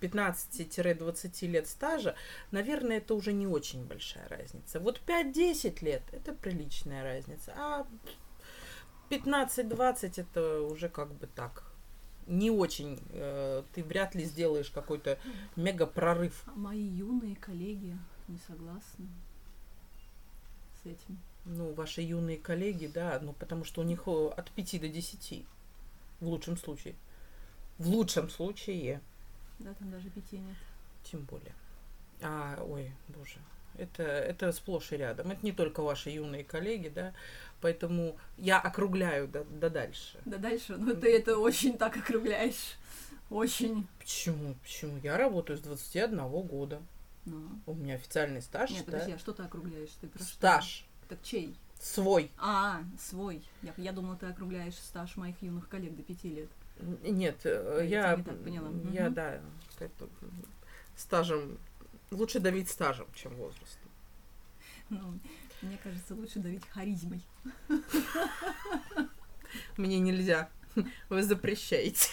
15-20 0.00 1.46
лет 1.46 1.66
стажа, 1.66 2.14
наверное, 2.50 2.98
это 2.98 3.14
уже 3.14 3.32
не 3.32 3.46
очень 3.46 3.84
большая 3.84 4.28
разница. 4.28 4.80
Вот 4.80 5.00
5-10 5.06 5.84
лет 5.84 6.02
это 6.12 6.32
приличная 6.32 7.02
разница, 7.02 7.52
а 7.56 7.86
15-20 9.10 10.20
это 10.20 10.60
уже 10.62 10.88
как 10.88 11.12
бы 11.14 11.26
так. 11.26 11.64
Не 12.26 12.50
очень, 12.50 13.00
э, 13.10 13.62
ты 13.74 13.82
вряд 13.82 14.14
ли 14.14 14.24
сделаешь 14.24 14.70
какой-то 14.70 15.18
мега 15.56 15.86
прорыв. 15.86 16.44
А 16.46 16.52
мои 16.56 16.80
юные 16.80 17.34
коллеги 17.36 17.98
не 18.28 18.38
согласны 18.46 19.08
с 20.82 20.86
этим. 20.86 21.18
Ну, 21.44 21.72
ваши 21.72 22.02
юные 22.02 22.38
коллеги, 22.38 22.86
да, 22.86 23.18
ну 23.20 23.32
потому 23.32 23.64
что 23.64 23.80
у 23.80 23.84
них 23.84 24.06
от 24.06 24.50
5 24.50 24.80
до 24.80 24.88
10 24.88 25.44
в 26.20 26.28
лучшем 26.28 26.56
случае. 26.56 26.94
В 27.78 27.88
лучшем 27.88 28.30
случае. 28.30 29.00
Да, 29.58 29.74
там 29.74 29.90
даже 29.90 30.08
пяти 30.10 30.38
нет. 30.38 30.56
Тем 31.04 31.20
более. 31.22 31.52
А, 32.22 32.62
ой, 32.64 32.92
боже. 33.08 33.38
Это, 33.76 34.02
это 34.02 34.52
сплошь 34.52 34.92
и 34.92 34.96
рядом. 34.96 35.30
Это 35.30 35.44
не 35.44 35.52
только 35.52 35.82
ваши 35.82 36.10
юные 36.10 36.44
коллеги, 36.44 36.88
да. 36.88 37.12
Поэтому 37.60 38.16
я 38.36 38.60
округляю 38.60 39.28
да, 39.28 39.44
да 39.44 39.68
дальше. 39.68 40.18
Да 40.24 40.36
дальше, 40.36 40.76
ну 40.76 40.94
ты 40.94 41.16
это 41.16 41.38
очень 41.38 41.78
так 41.78 41.96
округляешь. 41.96 42.76
Очень. 43.30 43.86
Почему? 43.98 44.54
Почему? 44.62 44.98
Я 45.02 45.16
работаю 45.16 45.58
с 45.58 45.62
21 45.62 46.28
года. 46.28 46.82
Ну. 47.24 47.60
У 47.66 47.74
меня 47.74 47.94
официальный 47.94 48.42
стаж. 48.42 48.70
Нет, 48.70 48.84
да. 48.86 48.92
подожди, 48.92 49.12
а 49.12 49.18
что 49.18 49.32
ты 49.32 49.42
округляешь? 49.42 49.90
Ты 50.00 50.08
про 50.08 50.18
что? 50.22 50.32
Стаж. 50.32 50.84
Так 51.08 51.22
чей? 51.22 51.56
Свой. 51.80 52.30
А, 52.38 52.82
свой. 53.00 53.42
Я, 53.62 53.72
я 53.76 53.92
думала, 53.92 54.16
ты 54.16 54.26
округляешь 54.26 54.74
стаж 54.74 55.16
моих 55.16 55.40
юных 55.42 55.68
коллег 55.68 55.94
до 55.96 56.02
пяти 56.02 56.28
лет. 56.28 56.48
Нет, 57.02 57.40
э, 57.44 57.84
Я 57.88 58.12
я, 58.12 58.14
тебя 58.14 58.16
не 58.16 58.22
так 58.24 58.42
поняла. 58.44 58.68
я, 58.92 59.04
Мгм. 59.06 59.14
да, 59.14 59.40
как-то 59.78 60.08
стажем, 60.96 61.58
лучше 62.10 62.40
давить 62.40 62.70
стажем, 62.70 63.06
чем 63.14 63.34
возрастом. 63.36 63.90
Ну, 64.88 65.18
мне 65.62 65.78
кажется, 65.82 66.14
лучше 66.14 66.38
давить 66.40 66.66
харизмой. 66.68 67.22
Мне 69.76 69.98
нельзя, 70.00 70.48
вы 71.08 71.22
запрещаете. 71.22 72.08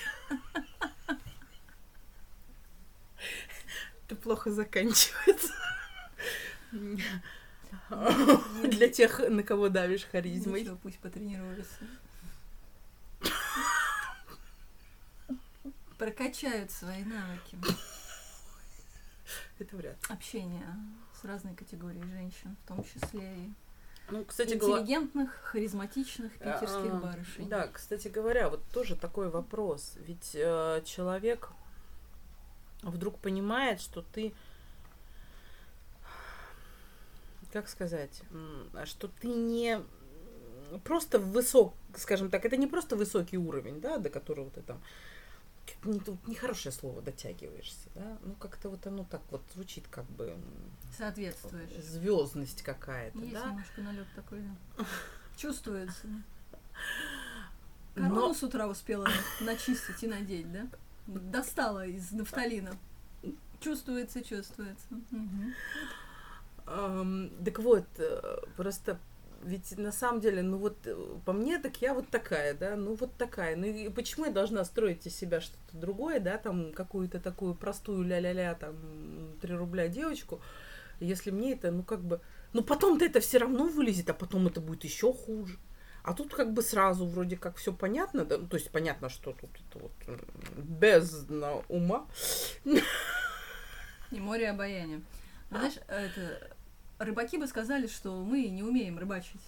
Это 4.10 4.16
плохо 4.16 4.52
заканчивается. 4.52 5.54
Для 8.64 8.90
тех, 8.90 9.20
на 9.30 9.44
кого 9.44 9.70
давишь 9.70 10.06
харизмой. 10.06 10.62
Ничего, 10.62 10.78
пусть 10.82 10.98
потренируются. 10.98 11.86
Прокачают 16.00 16.72
свои 16.72 17.04
навыки 17.04 17.58
Это 19.60 19.76
вряд 19.76 19.98
ли. 20.10 20.16
общения 20.16 20.76
с 21.22 21.24
разной 21.24 21.54
категорией 21.54 22.06
женщин, 22.06 22.58
в 22.64 22.68
том 22.68 22.84
числе 22.84 23.36
и 23.38 23.52
Ну, 24.10 24.26
кстати 24.26 24.54
интеллигентных, 24.54 25.32
харизматичных 25.44 26.32
питерских 26.34 26.94
А, 26.94 27.00
барышей. 27.00 27.46
Да, 27.46 27.68
кстати 27.68 28.08
говоря, 28.08 28.50
вот 28.50 28.64
тоже 28.74 28.96
такой 28.96 29.30
вопрос. 29.30 29.98
Ведь 29.98 30.32
э, 30.34 30.82
человек 30.84 31.50
вдруг 32.82 33.20
понимает, 33.20 33.82
что 33.82 34.02
ты, 34.02 34.34
как 37.52 37.68
сказать, 37.68 38.22
что 38.86 39.08
ты 39.08 39.28
не 39.28 39.82
просто 40.84 41.20
высок, 41.20 41.74
скажем 41.96 42.30
так, 42.30 42.46
это 42.46 42.58
не 42.58 42.68
просто 42.68 42.96
высокий 42.96 43.38
уровень, 43.38 43.82
да, 43.82 43.98
до 43.98 44.10
которого 44.10 44.50
ты 44.52 44.62
там 44.62 44.82
не, 45.84 46.00
тут 46.00 46.28
нехорошее 46.28 46.72
слово 46.72 47.02
дотягиваешься, 47.02 47.90
да, 47.96 48.18
ну 48.24 48.34
как-то 48.36 48.70
вот 48.70 48.86
оно 48.88 49.04
так 49.06 49.22
вот 49.32 49.42
звучит, 49.54 49.88
как 49.90 50.06
бы 50.06 50.36
Соответствуешь. 50.98 51.72
звездность 51.84 52.62
какая-то, 52.64 53.20
Есть 53.20 53.34
да. 53.34 53.50
немножко 53.50 53.82
налет 53.82 54.08
такой, 54.16 54.42
да. 54.78 54.86
Чувствуется. 55.38 56.08
Но- 57.96 58.10
Корону 58.10 58.34
с 58.34 58.44
утра 58.44 58.68
успела 58.68 59.08
начистить 59.42 60.04
и 60.04 60.08
надеть, 60.08 60.52
да? 60.52 60.68
Достала 61.18 61.86
из 61.86 62.12
нафталина. 62.12 62.72
Чувствуется, 63.60 64.24
чувствуется. 64.24 64.88
Ам, 66.66 67.32
так 67.44 67.60
вот, 67.60 67.88
э, 67.98 68.38
просто 68.56 69.00
ведь 69.44 69.78
на 69.78 69.92
самом 69.92 70.22
деле, 70.22 70.42
ну 70.42 70.58
вот 70.58 70.76
э, 70.86 70.96
по 71.26 71.34
мне, 71.34 71.60
так 71.60 71.82
я 71.82 71.94
вот 71.94 72.10
такая, 72.10 72.54
да, 72.54 72.76
ну 72.76 72.96
вот 72.96 73.16
такая. 73.18 73.56
Ну 73.56 73.66
и 73.66 73.90
почему 73.90 74.26
я 74.26 74.32
должна 74.32 74.64
строить 74.66 75.06
из 75.08 75.16
себя 75.16 75.42
что-то 75.42 75.78
другое, 75.78 76.20
да, 76.20 76.38
там 76.38 76.74
какую-то 76.74 77.20
такую 77.20 77.56
простую 77.56 78.04
ля-ля-ля, 78.04 78.56
там, 78.56 78.76
3 79.42 79.56
рубля 79.56 79.88
девочку, 79.88 80.42
если 81.00 81.32
мне 81.32 81.54
это, 81.54 81.72
ну 81.72 81.84
как 81.84 82.02
бы, 82.02 82.22
ну 82.54 82.64
потом-то 82.64 83.06
это 83.06 83.20
все 83.20 83.40
равно 83.40 83.66
вылезет, 83.66 84.10
а 84.10 84.14
потом 84.14 84.48
это 84.48 84.62
будет 84.62 84.84
еще 84.84 85.14
хуже. 85.14 85.58
А 86.10 86.14
тут 86.16 86.34
как 86.34 86.54
бы 86.54 86.64
сразу 86.64 87.06
вроде 87.06 87.38
как 87.38 87.58
все 87.58 87.72
понятно, 87.72 88.26
да? 88.26 88.40
ну, 88.40 88.48
то 88.48 88.58
есть 88.58 88.72
понятно, 88.72 89.10
что 89.10 89.32
тут 89.32 89.52
это 89.54 89.78
вот 89.78 89.92
бездна 90.58 91.62
ума. 91.68 92.08
И 92.66 94.20
море 94.20 94.50
обаяния. 94.50 95.04
Ну, 95.52 95.58
Знаешь, 95.60 95.76
это, 95.88 96.50
рыбаки 96.98 97.38
бы 97.38 97.46
сказали, 97.46 97.86
что 97.86 98.24
мы 98.24 98.48
не 98.48 98.64
умеем 98.64 98.98
рыбачить. 98.98 99.40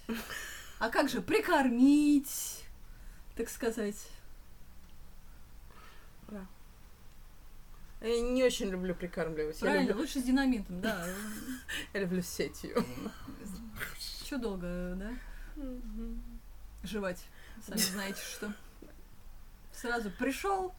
А 0.78 0.90
как 0.90 1.10
же 1.10 1.22
прикормить, 1.22 2.64
так 3.36 3.50
сказать? 3.50 3.98
Я 8.02 8.22
не 8.22 8.44
очень 8.44 8.70
люблю 8.70 8.94
прикармливать. 8.94 9.56
Я 9.56 9.62
Правильно, 9.62 9.88
люблю, 9.90 10.02
лучше 10.04 10.20
с 10.20 10.24
динамитом, 10.24 10.80
да. 10.80 11.08
я 11.96 12.02
люблю 12.02 12.22
сетью. 12.22 12.86
Что 14.28 14.38
долго, 14.38 14.94
да? 14.96 15.12
Жевать. 16.84 17.24
Сами 17.66 17.78
знаете, 17.78 18.22
что. 18.22 18.54
Сразу 19.74 20.12
пришел, 20.12 20.74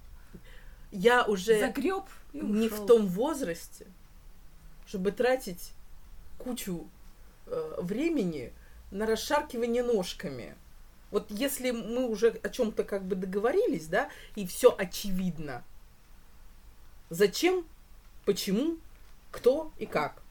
Я 0.90 1.24
уже 1.24 1.58
загреб 1.60 2.04
не 2.32 2.68
в 2.68 2.86
том 2.86 3.06
возрасте, 3.06 3.86
чтобы 4.86 5.12
тратить 5.12 5.72
кучу 6.38 6.88
э, 7.46 7.74
времени 7.78 8.52
на 8.90 9.06
расшаркивание 9.06 9.82
ножками. 9.82 10.54
Вот 11.10 11.30
если 11.30 11.70
мы 11.70 12.08
уже 12.08 12.28
о 12.28 12.48
чем-то 12.48 12.84
как 12.84 13.04
бы 13.04 13.16
договорились, 13.16 13.86
да, 13.86 14.08
и 14.34 14.46
все 14.46 14.74
очевидно, 14.76 15.62
зачем, 17.10 17.66
почему, 18.24 18.78
кто 19.30 19.72
и 19.78 19.86
как, 19.86 20.22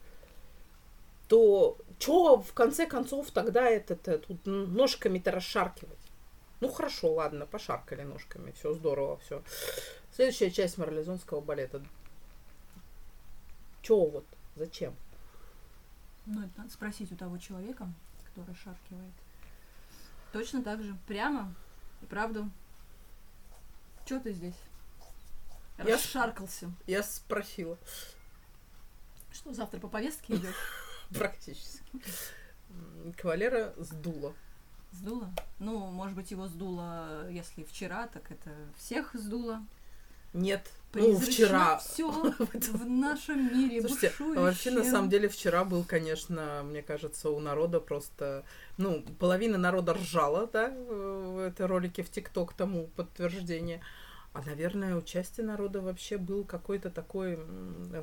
то 1.28 1.78
что 2.02 2.42
в 2.42 2.54
конце 2.54 2.88
концов 2.88 3.32
тогда 3.32 3.70
это-то 3.70 4.18
тут 4.18 4.46
ножками-то 4.46 5.32
расшаркивать? 5.32 6.00
Ну 6.60 6.70
хорошо, 6.70 7.14
ладно, 7.14 7.46
пошаркали 7.46 8.04
ножками, 8.04 8.52
все 8.52 8.74
здорово, 8.74 9.18
все. 9.18 9.44
Следующая 10.14 10.52
часть 10.52 10.78
марлезонского 10.78 11.42
балета. 11.42 11.82
Чё 13.82 14.06
вот? 14.06 14.26
Зачем? 14.56 14.96
Ну, 16.26 16.42
это 16.42 16.52
надо 16.58 16.72
спросить 16.72 17.12
у 17.12 17.16
того 17.16 17.38
человека, 17.38 17.88
кто 18.28 18.44
расшаркивает. 18.46 19.14
Точно 20.34 20.64
так 20.64 20.82
же. 20.84 20.96
Прямо 21.08 21.54
и 22.02 22.06
правду. 22.06 22.50
Чё 24.06 24.20
ты 24.20 24.34
здесь? 24.34 24.56
Я 25.78 25.96
Расшаркался. 25.96 26.72
Я 26.86 27.02
спросила. 27.02 27.78
Что, 29.32 29.54
завтра 29.54 29.80
по 29.80 29.88
повестке 29.88 30.36
идешь? 30.36 30.91
Практически. 31.18 31.82
Кавалера 33.18 33.74
сдуло. 33.78 34.34
Сдуло? 34.92 35.30
Ну, 35.60 35.88
может 35.88 36.16
быть, 36.16 36.32
его 36.32 36.48
сдуло, 36.48 37.30
если 37.30 37.64
вчера, 37.64 38.08
так 38.08 38.32
это 38.32 38.52
всех 38.78 39.14
сдуло. 39.14 39.62
Нет. 40.34 40.70
Ну, 40.94 41.18
вчера. 41.18 41.78
все 41.78 42.10
в 42.12 42.86
нашем 42.86 43.58
мире 43.58 43.82
Слушайте, 43.82 44.14
а 44.20 44.42
вообще, 44.42 44.72
на 44.72 44.84
самом 44.84 45.10
деле, 45.10 45.30
вчера 45.30 45.64
был, 45.64 45.84
конечно, 45.86 46.64
мне 46.64 46.82
кажется, 46.82 47.30
у 47.30 47.40
народа 47.40 47.80
просто... 47.80 48.44
Ну, 48.78 49.02
половина 49.20 49.58
народа 49.58 49.94
ржала, 49.94 50.48
да, 50.48 50.70
в 50.70 51.40
этой 51.40 51.66
ролике 51.66 52.04
в 52.04 52.10
ТикТок 52.10 52.54
тому 52.54 52.88
подтверждение. 52.96 53.82
А, 54.34 54.42
наверное, 54.46 54.96
у 54.96 55.02
части 55.02 55.42
народа 55.42 55.82
вообще 55.82 56.18
был 56.18 56.46
какой-то 56.46 56.90
такой 56.90 57.36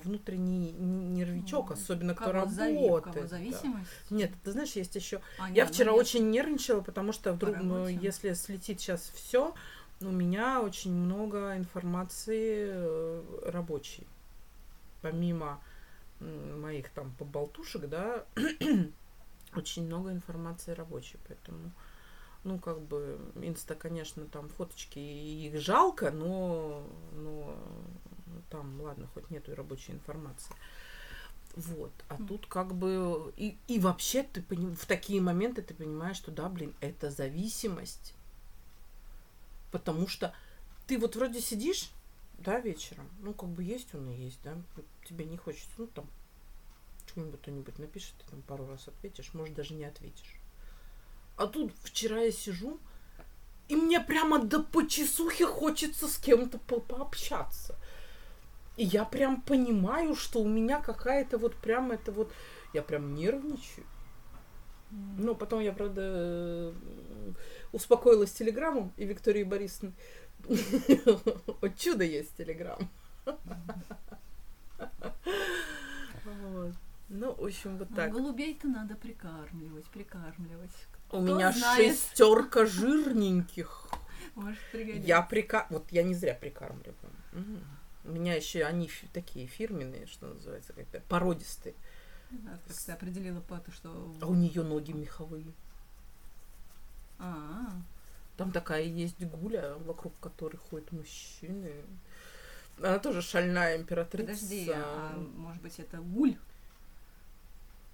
внутренний 0.04 0.72
нервичок, 0.72 1.70
Ну, 1.70 1.74
особенно 1.74 2.14
кто 2.14 2.32
работает. 2.32 3.04
кого 3.04 3.20
да. 3.20 3.26
зависимость? 3.26 3.90
Нет, 4.10 4.32
ты 4.44 4.52
знаешь, 4.52 4.72
есть 4.72 4.94
еще 4.94 5.22
А, 5.38 5.48
Я 5.48 5.64
нет, 5.64 5.70
вчера 5.74 5.90
ну, 5.92 5.96
нет. 5.96 6.06
очень 6.06 6.30
нервничала, 6.30 6.82
потому 6.82 7.12
что 7.12 7.32
вдруг, 7.32 7.56
ну, 7.62 7.86
если 7.88 8.34
слетит 8.34 8.78
сейчас 8.80 9.10
все, 9.14 9.54
у 10.02 10.10
меня 10.10 10.60
очень 10.60 10.92
много 10.92 11.56
информации 11.56 12.66
э, 12.68 13.22
рабочей. 13.46 14.06
Помимо 15.00 15.60
моих 16.20 16.90
там 16.90 17.12
поболтушек, 17.18 17.88
да, 17.88 18.24
очень 19.56 19.86
много 19.86 20.12
информации 20.12 20.72
рабочей, 20.72 21.16
поэтому, 21.26 21.70
ну, 22.44 22.58
как 22.58 22.80
бы, 22.80 23.18
инста, 23.36 23.74
конечно, 23.74 24.24
там 24.26 24.48
фоточки, 24.48 24.98
их 24.98 25.60
жалко, 25.60 26.10
но, 26.10 26.86
но 27.12 27.56
там, 28.50 28.80
ладно, 28.80 29.08
хоть 29.14 29.30
нету 29.30 29.52
и 29.52 29.54
рабочей 29.54 29.92
информации. 29.92 30.54
Вот. 31.56 31.92
А 32.08 32.16
М. 32.16 32.28
тут 32.28 32.46
как 32.46 32.74
бы... 32.74 33.32
И, 33.36 33.56
и 33.66 33.80
вообще 33.80 34.22
ты 34.22 34.40
поним- 34.42 34.76
в 34.76 34.86
такие 34.86 35.20
моменты 35.20 35.62
ты 35.62 35.74
понимаешь, 35.74 36.16
что 36.16 36.30
да, 36.30 36.48
блин, 36.48 36.74
это 36.80 37.10
зависимость. 37.10 38.14
Потому 39.72 40.06
что 40.06 40.32
ты 40.86 40.98
вот 40.98 41.16
вроде 41.16 41.40
сидишь, 41.40 41.90
да, 42.38 42.60
вечером, 42.60 43.08
ну, 43.20 43.34
как 43.34 43.48
бы 43.48 43.62
есть 43.64 43.94
он 43.94 44.08
и 44.08 44.14
есть, 44.14 44.38
да, 44.44 44.56
тебе 45.04 45.24
не 45.24 45.36
хочется, 45.36 45.68
ну, 45.78 45.86
там, 45.88 46.06
что-нибудь 47.06 47.40
кто-нибудь 47.40 47.78
напишет, 47.78 48.14
ты 48.18 48.30
там 48.30 48.42
пару 48.42 48.66
раз 48.66 48.86
ответишь, 48.86 49.34
может, 49.34 49.54
даже 49.54 49.74
не 49.74 49.84
ответишь. 49.84 50.37
А 51.38 51.46
тут 51.46 51.72
вчера 51.84 52.18
я 52.20 52.32
сижу, 52.32 52.78
и 53.68 53.76
мне 53.76 54.00
прямо 54.00 54.38
до 54.40 54.60
почесухи 54.62 55.44
хочется 55.44 56.08
с 56.08 56.16
кем-то 56.18 56.58
по- 56.58 56.80
пообщаться. 56.80 57.76
И 58.76 58.84
я 58.84 59.04
прям 59.04 59.40
понимаю, 59.42 60.16
что 60.16 60.40
у 60.40 60.48
меня 60.48 60.80
какая-то 60.80 61.38
вот 61.38 61.54
прям 61.56 61.92
это 61.92 62.12
вот... 62.12 62.32
Я 62.74 62.82
прям 62.82 63.14
нервничаю. 63.14 63.86
Но 64.90 65.34
потом 65.34 65.60
я, 65.60 65.72
правда, 65.72 66.00
э, 66.04 66.72
успокоилась 67.72 68.32
телеграммом 68.32 68.92
и 68.96 69.04
Викторией 69.04 69.44
Борисовной. 69.44 69.94
Вот 71.60 71.76
чудо 71.76 72.04
есть 72.04 72.36
телеграм. 72.36 72.78
Вот. 76.24 76.74
Ну, 77.08 77.32
в 77.34 77.44
общем, 77.44 77.78
вот 77.78 77.90
Ну, 77.90 77.96
так. 77.96 78.12
голубей-то 78.12 78.68
надо 78.68 78.94
прикармливать, 78.94 79.86
прикармливать. 79.86 80.70
У 81.10 81.20
меня 81.20 81.52
знает. 81.52 81.96
шестерка 81.96 82.66
жирненьких. 82.66 83.86
Может 84.34 84.58
пригодится. 84.72 85.06
Я 85.06 85.22
прика... 85.22 85.66
Вот 85.70 85.90
я 85.90 86.02
не 86.02 86.14
зря 86.14 86.34
прикармливаю. 86.34 86.94
У 88.04 88.10
меня 88.10 88.34
еще 88.34 88.64
они 88.64 88.90
такие 89.12 89.46
фирменные, 89.46 90.06
что 90.06 90.28
называется, 90.28 90.72
как-то 90.72 91.00
породистые. 91.08 91.74
Да, 92.30 92.58
как 92.66 92.76
ты 92.76 92.92
определила 92.92 93.40
пату, 93.40 93.72
что... 93.72 94.14
А 94.20 94.26
у 94.26 94.34
нее 94.34 94.62
ноги 94.62 94.92
меховые. 94.92 95.46
А, 97.18 97.72
Там 98.36 98.52
такая 98.52 98.82
есть 98.84 99.20
гуля, 99.20 99.74
вокруг 99.86 100.12
которой 100.20 100.56
ходят 100.56 100.92
мужчины. 100.92 101.72
Она 102.78 102.98
тоже 102.98 103.22
шальная 103.22 103.76
императрица. 103.76 104.32
подожди, 104.32 104.70
а 104.72 105.16
может 105.36 105.60
быть 105.62 105.78
это 105.80 105.98
гуль? 105.98 106.36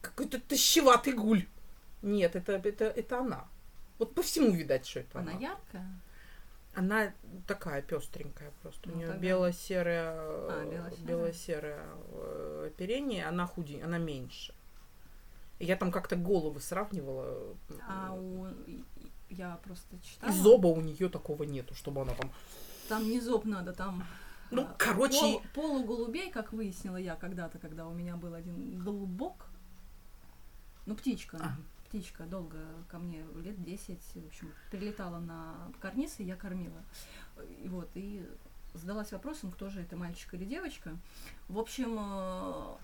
Какой-то 0.02 0.38
тащеватый 0.40 1.14
гуль. 1.14 1.46
Нет, 2.04 2.36
это, 2.36 2.52
это, 2.52 2.84
это 2.84 3.18
она. 3.20 3.44
Вот 3.98 4.14
по 4.14 4.22
всему 4.22 4.50
видать, 4.50 4.86
что 4.86 5.00
это 5.00 5.18
Она 5.20 5.32
она. 5.32 5.40
яркая? 5.40 6.00
Она 6.74 7.12
такая 7.46 7.82
пестренькая 7.82 8.50
просто. 8.62 8.88
Ну, 8.88 8.94
У 8.94 8.96
нее 8.98 9.06
тогда- 9.06 9.22
бело-серое, 9.22 10.12
А, 10.16 10.64
э, 10.64 10.70
бело-серое. 10.70 11.06
бело-серое 11.06 11.80
э, 12.12 12.70
оперение, 12.74 13.26
она 13.26 13.46
худенькая, 13.46 13.86
она 13.86 13.98
меньше. 13.98 14.52
Я 15.60 15.76
там 15.76 15.92
как-то 15.92 16.16
головы 16.16 16.60
сравнивала. 16.60 17.56
А 17.88 18.12
у... 18.12 18.48
Я 19.30 19.56
просто 19.64 19.96
читала. 20.02 20.30
И 20.30 20.34
зоба 20.34 20.66
у 20.66 20.80
нее 20.80 21.08
такого 21.08 21.44
нету, 21.44 21.74
чтобы 21.74 22.02
она 22.02 22.12
там. 22.14 22.30
Там 22.88 23.08
не 23.08 23.20
зоб 23.20 23.44
надо, 23.44 23.72
там... 23.72 24.04
Ну, 24.50 24.62
а, 24.62 24.74
короче, 24.76 25.20
пол- 25.20 25.42
полуголубей, 25.54 26.30
как 26.30 26.52
выяснила 26.52 26.96
я 26.96 27.14
когда-то, 27.16 27.58
когда 27.58 27.86
у 27.86 27.94
меня 27.94 28.16
был 28.16 28.34
один 28.34 28.78
голубок. 28.84 29.46
Ну, 30.86 30.94
птичка. 30.96 31.38
А. 31.40 31.56
Птичка 31.94 32.24
долго 32.24 32.58
ко 32.90 32.98
мне, 32.98 33.24
лет 33.36 33.62
10, 33.62 34.00
в 34.16 34.26
общем, 34.26 34.52
прилетала 34.72 35.20
на 35.20 35.54
карниз, 35.80 36.18
и 36.18 36.24
я 36.24 36.34
кормила. 36.34 36.82
И 37.62 37.68
вот, 37.68 37.88
и 37.94 38.28
задалась 38.72 39.12
вопросом, 39.12 39.52
кто 39.52 39.68
же 39.70 39.80
это, 39.80 39.94
мальчик 39.94 40.34
или 40.34 40.44
девочка. 40.44 40.96
В 41.48 41.56
общем, 41.56 41.96
э, 42.00 42.74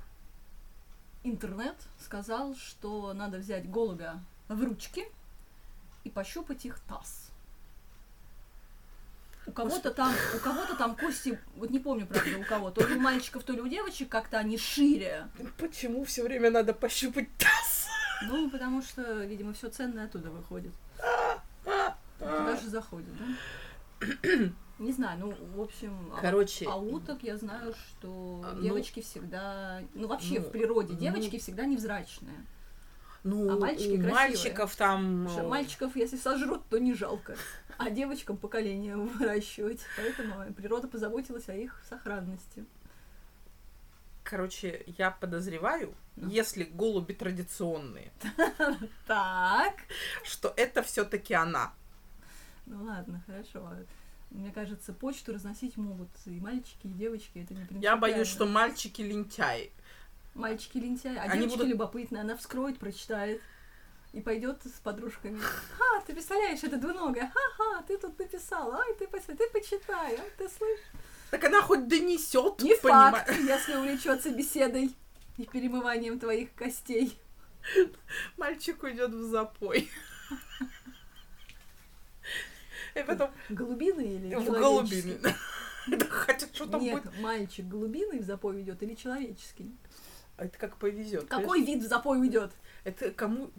интернет 1.25 1.75
сказал, 1.99 2.55
что 2.55 3.13
надо 3.13 3.39
взять 3.39 3.69
голубя 3.69 4.21
в 4.47 4.63
ручки 4.63 5.05
и 6.05 6.09
пощупать 6.09 6.65
их 6.65 6.79
таз. 6.79 7.33
У 9.47 9.51
кого-то 9.51 9.91
там, 9.91 10.15
у 10.37 10.39
кого-то 10.39 10.77
там 10.77 10.95
кости, 10.95 11.37
вот 11.57 11.71
не 11.71 11.81
помню, 11.81 12.07
правда, 12.07 12.39
у 12.39 12.45
кого, 12.45 12.71
то 12.71 12.87
ли 12.87 12.95
у 12.95 13.01
мальчиков, 13.01 13.43
то 13.43 13.53
ли 13.53 13.61
у 13.61 13.67
девочек 13.67 14.09
как-то 14.09 14.39
они 14.39 14.57
шире. 14.57 15.27
почему 15.59 16.05
все 16.05 16.23
время 16.23 16.53
надо 16.53 16.75
пощупать 16.75 17.29
таз? 17.39 17.60
Ну, 18.23 18.51
потому 18.51 18.83
что, 18.83 19.25
видимо, 19.25 19.53
все 19.53 19.69
ценное 19.71 20.05
оттуда 20.07 20.31
выходит. 20.31 20.73
Туда 22.19 22.57
же 22.57 22.69
заходит, 22.69 23.09
да? 23.19 24.07
Не 24.79 24.93
знаю, 24.93 25.19
ну, 25.21 25.35
в 25.57 25.61
общем, 25.61 25.95
а- 26.17 26.21
Короче, 26.23 26.67
а 26.67 26.77
уток 26.77 27.23
я 27.23 27.37
знаю, 27.37 27.75
что 27.75 28.43
А, 28.45 28.55
ну, 28.55 28.63
девочки 28.63 29.01
всегда, 29.03 29.83
ну, 29.95 30.09
вообще 30.09 30.41
ну, 30.41 30.47
в 30.47 30.51
природе 30.51 30.95
ну. 30.95 30.99
девочки 30.99 31.39
всегда 31.39 31.67
невзрачные. 31.67 32.47
Ну, 33.23 33.51
А 33.53 33.59
мальчики 33.59 33.89
у 33.89 34.03
красивые. 34.03 34.15
мальчиков 34.15 34.77
там... 34.77 35.29
Что 35.29 35.43
э, 35.43 35.49
мальчиков, 35.49 35.97
если 35.97 36.17
сожрут, 36.17 36.63
то 36.71 36.79
не 36.79 36.95
жалко. 36.95 37.37
А 37.77 37.91
девочкам 37.91 38.39
поколение 38.39 38.97
выращивать. 38.97 39.81
Поэтому 39.99 40.51
природа 40.55 40.89
позаботилась 40.89 41.49
о 41.51 41.55
их 41.55 41.83
сохранности. 41.87 42.65
Короче, 44.31 44.85
я 44.97 45.11
подозреваю, 45.11 45.93
Ну. 46.15 46.29
если 46.29 46.63
голуби 46.63 47.13
традиционные, 47.15 48.13
Так. 49.09 49.75
что 50.23 50.55
это 50.57 50.85
все-таки 50.85 51.35
она. 51.35 51.73
Ну 52.67 52.85
ладно, 52.85 53.21
хорошо. 53.27 53.69
Мне 54.31 54.53
кажется, 54.53 54.93
почту 54.93 55.33
разносить 55.33 55.77
могут 55.77 56.09
и 56.27 56.39
мальчики, 56.39 56.87
и 56.87 56.91
девочки. 56.93 57.39
Это 57.41 57.55
не 57.75 57.81
Я 57.83 57.97
боюсь, 57.97 58.29
что 58.29 58.47
мальчики 58.47 59.03
лентяи. 59.03 59.73
Мальчики 60.35 60.79
лентяи, 60.79 61.17
а 61.17 61.23
Они 61.23 61.41
девочка 61.41 61.57
будут- 61.59 61.73
любопытная, 61.73 62.21
она 62.21 62.37
вскроет, 62.37 62.79
прочитает 62.79 63.43
и 64.13 64.21
пойдет 64.21 64.63
с 64.65 64.79
подружками. 64.81 65.41
Ха, 65.41 66.01
ты 66.07 66.13
представляешь, 66.13 66.63
это 66.63 66.77
двуногая. 66.77 67.33
Ха-ха, 67.35 67.83
ты 67.83 67.99
тут 67.99 68.17
написала. 68.17 68.77
Ай, 68.77 68.95
ты, 68.95 69.09
ты 69.09 69.51
почитай, 69.53 70.15
ай, 70.17 70.31
ты 70.39 70.49
слышишь. 70.49 70.85
Так 71.31 71.45
она 71.45 71.63
хоть 71.63 71.87
донесет, 71.89 72.61
Не 72.63 72.75
понима- 72.77 73.13
факт, 73.13 73.31
если 73.41 73.75
увлечется 73.77 74.31
беседой 74.31 74.95
и 75.37 75.45
перемыванием 75.47 76.19
твоих 76.19 76.53
костей. 76.55 77.17
Мальчик 78.37 78.83
уйдет 78.83 79.11
в 79.11 79.23
запой. 79.31 79.89
И 82.95 83.03
потом 83.05 83.31
Голубиный 83.49 84.17
или 84.17 84.35
в 84.35 84.45
голубины. 84.47 85.21
Хотя 86.11 86.47
что 86.53 86.67
там 86.67 86.81
Нет, 86.83 87.03
будет? 87.03 87.21
мальчик 87.21 87.67
голубиный 87.67 88.19
в 88.19 88.25
запой 88.25 88.61
идет 88.63 88.83
или 88.83 88.95
человеческий? 88.95 89.71
А 90.37 90.45
Это 90.45 90.59
как 90.59 90.77
повезет. 90.77 91.29
Какой 91.29 91.63
вид 91.65 91.83
в 91.83 91.87
запой 91.87 92.19
уйдет? 92.19 92.51
Это 92.85 93.11
кому 93.13 93.51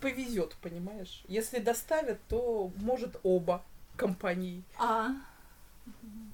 повезет, 0.00 0.54
понимаешь? 0.62 1.24
Если 1.28 1.58
доставят, 1.58 2.18
то 2.28 2.70
может 2.76 3.18
оба 3.22 3.64
компании. 3.96 4.62
А, 4.78 5.10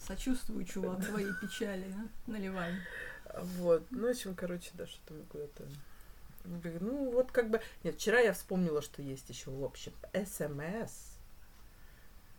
сочувствую, 0.00 0.64
чувак, 0.64 1.04
твоей 1.04 1.32
печали, 1.40 1.94
а? 1.96 2.30
наливай. 2.30 2.74
Вот. 3.56 3.84
Ну, 3.90 4.06
в 4.06 4.10
общем, 4.10 4.34
короче, 4.34 4.70
да, 4.74 4.86
что-то 4.86 5.14
мы 5.14 5.24
куда-то... 5.24 5.64
Ну, 6.44 7.10
вот 7.12 7.30
как 7.30 7.50
бы... 7.50 7.60
Нет, 7.84 7.94
вчера 7.96 8.20
я 8.20 8.32
вспомнила, 8.32 8.82
что 8.82 9.00
есть 9.00 9.28
еще, 9.28 9.50
в 9.50 9.64
общем, 9.64 9.92
СМС. 10.12 11.16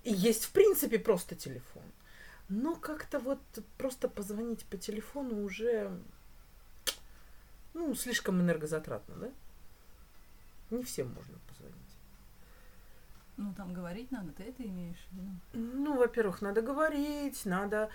И 0.04 0.14
есть, 0.14 0.46
в 0.46 0.52
принципе, 0.52 1.00
просто 1.00 1.36
телефон. 1.36 1.84
Но 2.50 2.76
как-то 2.76 3.20
вот 3.20 3.40
просто 3.78 4.10
позвонить 4.10 4.66
по 4.66 4.78
телефону 4.78 5.44
уже... 5.44 5.98
Ну, 7.74 7.96
слишком 7.96 8.42
энергозатратно, 8.42 9.16
да? 9.16 9.32
Не 10.70 10.84
всем 10.84 11.08
можно 11.08 11.40
позвонить. 11.48 11.63
Ну, 13.38 13.54
там 13.56 13.74
говорить 13.74 14.12
надо, 14.12 14.32
ты 14.32 14.44
это 14.44 14.64
имеешь 14.64 15.08
в 15.10 15.16
виду? 15.16 15.30
Ну, 15.54 15.98
во-первых, 15.98 16.42
надо 16.42 16.62
говорить, 16.62 17.46
надо 17.46 17.90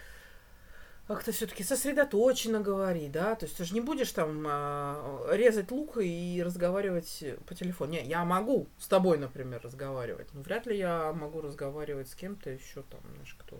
как-то 1.09 1.33
все-таки 1.33 1.65
сосредоточенно 1.65 2.61
говорить, 2.61 3.13
да, 3.13 3.35
то 3.35 3.47
есть 3.47 3.57
ты 3.57 3.65
же 3.65 3.73
не 3.73 3.81
будешь 3.81 4.13
там 4.13 4.45
а, 4.47 5.27
резать 5.33 5.71
лук 5.71 5.97
и 5.97 6.43
разговаривать 6.45 7.25
по 7.47 7.55
телефону. 7.55 7.93
Не, 7.93 8.05
я 8.05 8.25
могу 8.27 8.67
с 8.79 8.87
тобой, 8.89 9.17
например, 9.17 9.63
разговаривать, 9.63 10.29
но 10.35 10.43
вряд 10.43 10.67
ли 10.67 10.77
я 10.77 11.13
могу 11.15 11.41
разговаривать 11.41 12.11
с 12.11 12.15
кем-то 12.15 12.51
еще 12.51 12.83
там, 12.83 13.01
знаешь, 13.15 13.35
кто, 13.39 13.59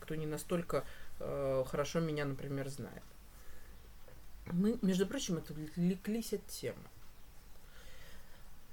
кто 0.00 0.16
не 0.16 0.26
настолько 0.26 0.84
э, 1.20 1.64
хорошо 1.68 2.00
меня, 2.00 2.24
например, 2.24 2.68
знает. 2.68 3.04
Мы, 4.46 4.76
между 4.82 5.06
прочим, 5.06 5.36
отвлеклись 5.36 6.32
от 6.32 6.44
темы. 6.46 6.82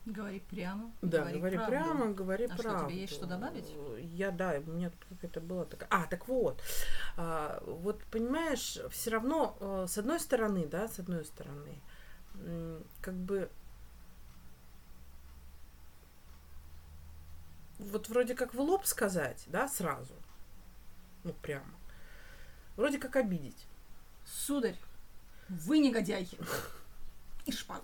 Говори 0.07 0.39
прямо. 0.39 0.89
Да, 1.01 1.25
говори, 1.25 1.57
правду. 1.57 1.71
прямо, 1.71 2.13
говори 2.13 2.45
А 2.45 2.53
что, 2.53 2.63
правду. 2.63 2.89
тебе 2.89 3.01
есть 3.01 3.13
что 3.13 3.25
добавить? 3.25 3.75
Я, 3.99 4.31
да, 4.31 4.61
у 4.65 4.69
меня 4.69 4.89
тут 4.89 5.05
какая-то 5.09 5.41
была 5.41 5.65
такая... 5.65 5.89
А, 5.91 6.05
так 6.07 6.29
вот. 6.29 6.61
А, 7.17 7.61
вот, 7.65 8.01
понимаешь, 8.05 8.79
все 8.89 9.09
равно, 9.09 9.57
э, 9.59 9.85
с 9.89 9.97
одной 9.97 10.21
стороны, 10.21 10.65
да, 10.65 10.87
с 10.87 10.99
одной 10.99 11.25
стороны, 11.25 11.81
как 13.01 13.15
бы... 13.15 13.49
Вот 17.79 18.07
вроде 18.07 18.33
как 18.33 18.53
в 18.53 18.61
лоб 18.61 18.85
сказать, 18.85 19.43
да, 19.47 19.67
сразу. 19.67 20.13
Ну, 21.25 21.33
прямо. 21.33 21.73
Вроде 22.77 22.97
как 22.97 23.17
обидеть. 23.17 23.67
Сударь, 24.25 24.79
вы 25.49 25.79
негодяй. 25.79 26.29
И 27.45 27.51
шпагу. 27.51 27.83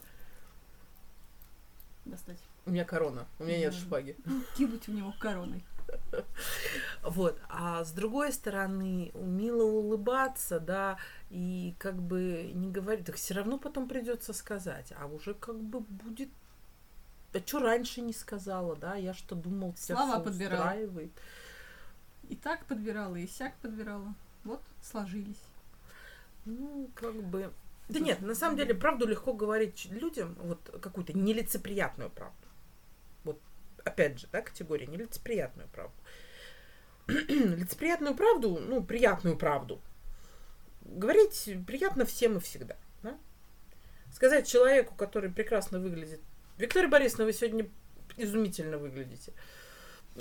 Достать. 2.05 2.39
У 2.65 2.71
меня 2.71 2.85
корона, 2.85 3.25
у 3.39 3.43
меня 3.43 3.59
нет 3.59 3.73
шпаги. 3.73 4.15
Кинуть 4.57 4.87
в 4.87 4.93
него 4.93 5.13
короной. 5.19 5.63
Вот. 7.03 7.39
А 7.49 7.83
с 7.83 7.91
другой 7.91 8.31
стороны, 8.31 9.11
мило 9.13 9.63
улыбаться, 9.63 10.59
да, 10.59 10.97
и 11.29 11.75
как 11.77 11.95
бы 11.95 12.51
не 12.53 12.71
говорить, 12.71 13.05
так 13.05 13.15
все 13.15 13.33
равно 13.33 13.57
потом 13.57 13.87
придется 13.87 14.33
сказать, 14.33 14.93
а 14.97 15.07
уже 15.07 15.33
как 15.33 15.59
бы 15.59 15.81
будет. 15.81 16.29
А 17.33 17.39
что 17.39 17.59
раньше 17.59 18.01
не 18.01 18.13
сказала, 18.13 18.75
да? 18.75 18.95
Я 18.95 19.13
что 19.13 19.35
думал, 19.35 19.73
тебя 19.73 19.95
Слова 19.95 20.19
подбирала. 20.19 20.61
устраивает. 20.61 21.11
И 22.29 22.35
так 22.35 22.65
подбирала, 22.65 23.15
и 23.15 23.27
сяк 23.27 23.55
подбирала. 23.61 24.13
Вот, 24.43 24.61
сложились. 24.81 25.41
Ну, 26.45 26.89
как 26.95 27.15
бы. 27.15 27.51
Да 27.89 27.99
нет, 27.99 28.21
на 28.21 28.35
самом 28.35 28.57
деле, 28.57 28.73
правду 28.73 29.05
легко 29.05 29.33
говорить 29.33 29.87
людям, 29.91 30.35
вот 30.39 30.59
какую-то 30.81 31.13
нелицеприятную 31.13 32.09
правду. 32.09 32.47
Вот, 33.23 33.39
опять 33.83 34.19
же, 34.19 34.27
да, 34.31 34.41
категория 34.41 34.87
нелицеприятную 34.87 35.67
правду. 35.69 35.95
Лицеприятную 37.07 38.15
правду, 38.15 38.59
ну, 38.59 38.83
приятную 38.83 39.37
правду. 39.37 39.81
Говорить 40.81 41.49
приятно 41.67 42.05
всем 42.05 42.37
и 42.37 42.39
всегда. 42.39 42.77
Да? 43.01 43.17
Сказать 44.13 44.47
человеку, 44.47 44.95
который 44.95 45.29
прекрасно 45.29 45.79
выглядит. 45.79 46.21
Виктория 46.57 46.89
Борисовна, 46.89 47.25
вы 47.25 47.33
сегодня 47.33 47.69
изумительно 48.15 48.77
выглядите. 48.77 49.33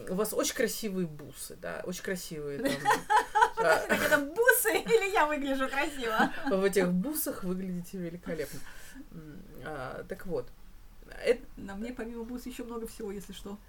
У 0.09 0.14
вас 0.14 0.33
очень 0.33 0.55
красивые 0.55 1.07
бусы, 1.07 1.57
да, 1.57 1.83
очень 1.85 2.03
красивые 2.03 2.59
там. 2.59 2.72
Так 3.62 4.03
это 4.03 4.18
бусы 4.18 4.72
или 4.85 5.12
я 5.12 5.27
выгляжу 5.27 5.68
красиво? 5.68 6.33
в 6.48 6.64
этих 6.64 6.92
бусах 6.92 7.44
выглядите 7.44 7.98
великолепно. 7.98 8.61
А, 9.64 10.05
так 10.09 10.27
вот, 10.27 10.48
это, 11.25 11.42
На 11.57 11.75
мне 11.75 11.92
помимо 11.92 12.25
бус 12.25 12.46
еще 12.46 12.64
много 12.64 12.87
всего, 12.87 13.12
если 13.12 13.33
что. 13.33 13.59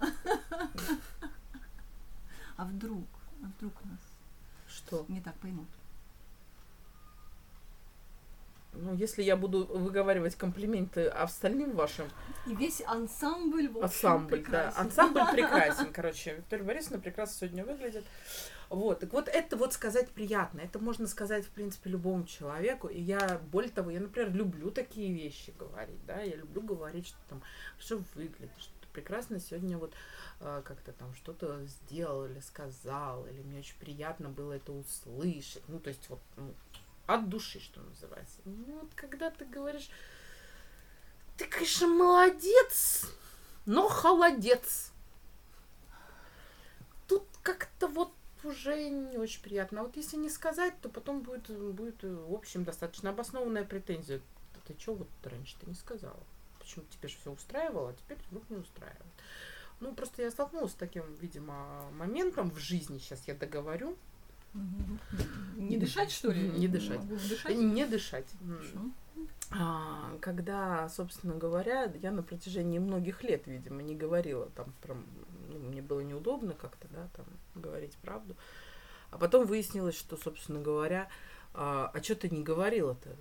А 2.56 2.64
вдруг, 2.66 3.04
а 3.42 3.46
вдруг 3.58 3.72
нас 3.84 3.98
что? 4.68 5.04
не 5.08 5.20
так 5.20 5.34
поймут? 5.38 5.66
Ну, 8.76 8.94
если 8.94 9.22
я 9.22 9.36
буду 9.36 9.64
выговаривать 9.66 10.34
комплименты 10.36 11.06
остальным 11.06 11.72
вашим, 11.72 12.06
И 12.46 12.54
весь 12.54 12.82
ансамбль, 12.86 13.68
в 13.68 13.78
общем, 13.78 13.84
ансамбль, 13.84 14.30
да, 14.30 14.36
прекрасен. 14.36 14.80
ансамбль 14.80 15.20
прекрасен, 15.32 15.92
короче, 15.92 16.34
Виктория 16.36 16.64
Борисовна 16.64 16.98
прекрасно 16.98 17.36
сегодня 17.38 17.64
выглядит. 17.64 18.04
Вот, 18.70 19.00
так 19.00 19.12
вот 19.12 19.28
это 19.28 19.56
вот 19.56 19.72
сказать 19.72 20.08
приятно, 20.10 20.60
это 20.60 20.78
можно 20.78 21.06
сказать, 21.06 21.44
в 21.44 21.50
принципе, 21.50 21.90
любому 21.90 22.24
человеку, 22.24 22.88
и 22.88 23.00
я, 23.00 23.40
более 23.52 23.70
того, 23.70 23.90
я, 23.90 24.00
например, 24.00 24.32
люблю 24.32 24.70
такие 24.70 25.12
вещи 25.12 25.52
говорить, 25.58 26.04
да, 26.06 26.20
я 26.20 26.36
люблю 26.36 26.62
говорить, 26.62 27.06
что 27.06 27.18
там, 27.28 27.42
что 27.78 28.02
выглядит, 28.14 28.50
что 28.58 28.72
прекрасно 28.92 29.38
сегодня 29.38 29.76
вот 29.76 29.92
э, 30.40 30.62
как-то 30.64 30.92
там 30.92 31.14
что-то 31.14 31.64
сделал 31.66 32.24
или 32.24 32.40
сказал, 32.40 33.26
или 33.26 33.42
мне 33.42 33.58
очень 33.58 33.76
приятно 33.78 34.28
было 34.28 34.52
это 34.54 34.72
услышать, 34.72 35.62
ну, 35.68 35.78
то 35.78 35.88
есть 35.88 36.08
вот, 36.08 36.20
ну, 36.36 36.54
от 37.06 37.28
души, 37.28 37.60
что 37.60 37.80
называется. 37.80 38.40
Ну, 38.44 38.80
вот 38.80 38.94
когда 38.94 39.30
ты 39.30 39.44
говоришь, 39.44 39.88
ты, 41.36 41.46
конечно, 41.46 41.86
молодец, 41.86 43.06
но 43.66 43.88
холодец. 43.88 44.92
Тут 47.08 47.24
как-то 47.42 47.88
вот 47.88 48.12
уже 48.44 48.88
не 48.88 49.18
очень 49.18 49.42
приятно. 49.42 49.80
А 49.80 49.84
вот 49.84 49.96
если 49.96 50.16
не 50.16 50.30
сказать, 50.30 50.74
то 50.80 50.88
потом 50.88 51.22
будет, 51.22 51.48
будет 51.74 52.02
в 52.02 52.32
общем, 52.32 52.64
достаточно 52.64 53.10
обоснованная 53.10 53.64
претензия. 53.64 54.20
Ты 54.66 54.74
что 54.78 54.94
вот 54.94 55.08
раньше 55.24 55.56
ты 55.60 55.66
не 55.66 55.74
сказала? 55.74 56.22
Почему 56.58 56.84
тебе 56.86 57.08
же 57.08 57.16
все 57.18 57.30
устраивало, 57.30 57.90
а 57.90 57.94
теперь 57.94 58.18
вдруг 58.30 58.48
не 58.48 58.56
устраивает? 58.56 59.02
Ну, 59.80 59.94
просто 59.94 60.22
я 60.22 60.30
столкнулась 60.30 60.72
с 60.72 60.76
таким, 60.76 61.04
видимо, 61.16 61.90
моментом 61.92 62.50
в 62.50 62.58
жизни, 62.58 62.98
сейчас 62.98 63.26
я 63.26 63.34
договорю. 63.34 63.98
Не 65.56 65.76
дышать, 65.76 66.10
что 66.10 66.30
ли? 66.30 66.48
Не 66.48 66.68
дышать. 66.68 67.06
Дышать? 67.08 67.56
не 67.56 67.86
дышать. 67.86 68.26
Хорошо. 68.46 68.90
А, 69.50 70.16
когда, 70.20 70.88
собственно 70.88 71.34
говоря, 71.34 71.92
я 72.02 72.10
на 72.10 72.22
протяжении 72.22 72.78
многих 72.78 73.22
лет, 73.22 73.46
видимо, 73.46 73.82
не 73.82 73.94
говорила 73.94 74.46
там 74.50 74.72
про... 74.82 74.96
ну, 75.48 75.58
мне 75.58 75.82
было 75.82 76.00
неудобно 76.00 76.54
как-то, 76.54 76.88
да, 76.88 77.08
там, 77.14 77.26
говорить 77.54 77.96
правду. 77.98 78.36
А 79.10 79.18
потом 79.18 79.46
выяснилось, 79.46 79.96
что, 79.96 80.16
собственно 80.16 80.60
говоря, 80.60 81.08
а, 81.52 81.90
а 81.94 82.02
что 82.02 82.16
ты 82.16 82.30
не 82.30 82.42
говорила-то? 82.42 83.16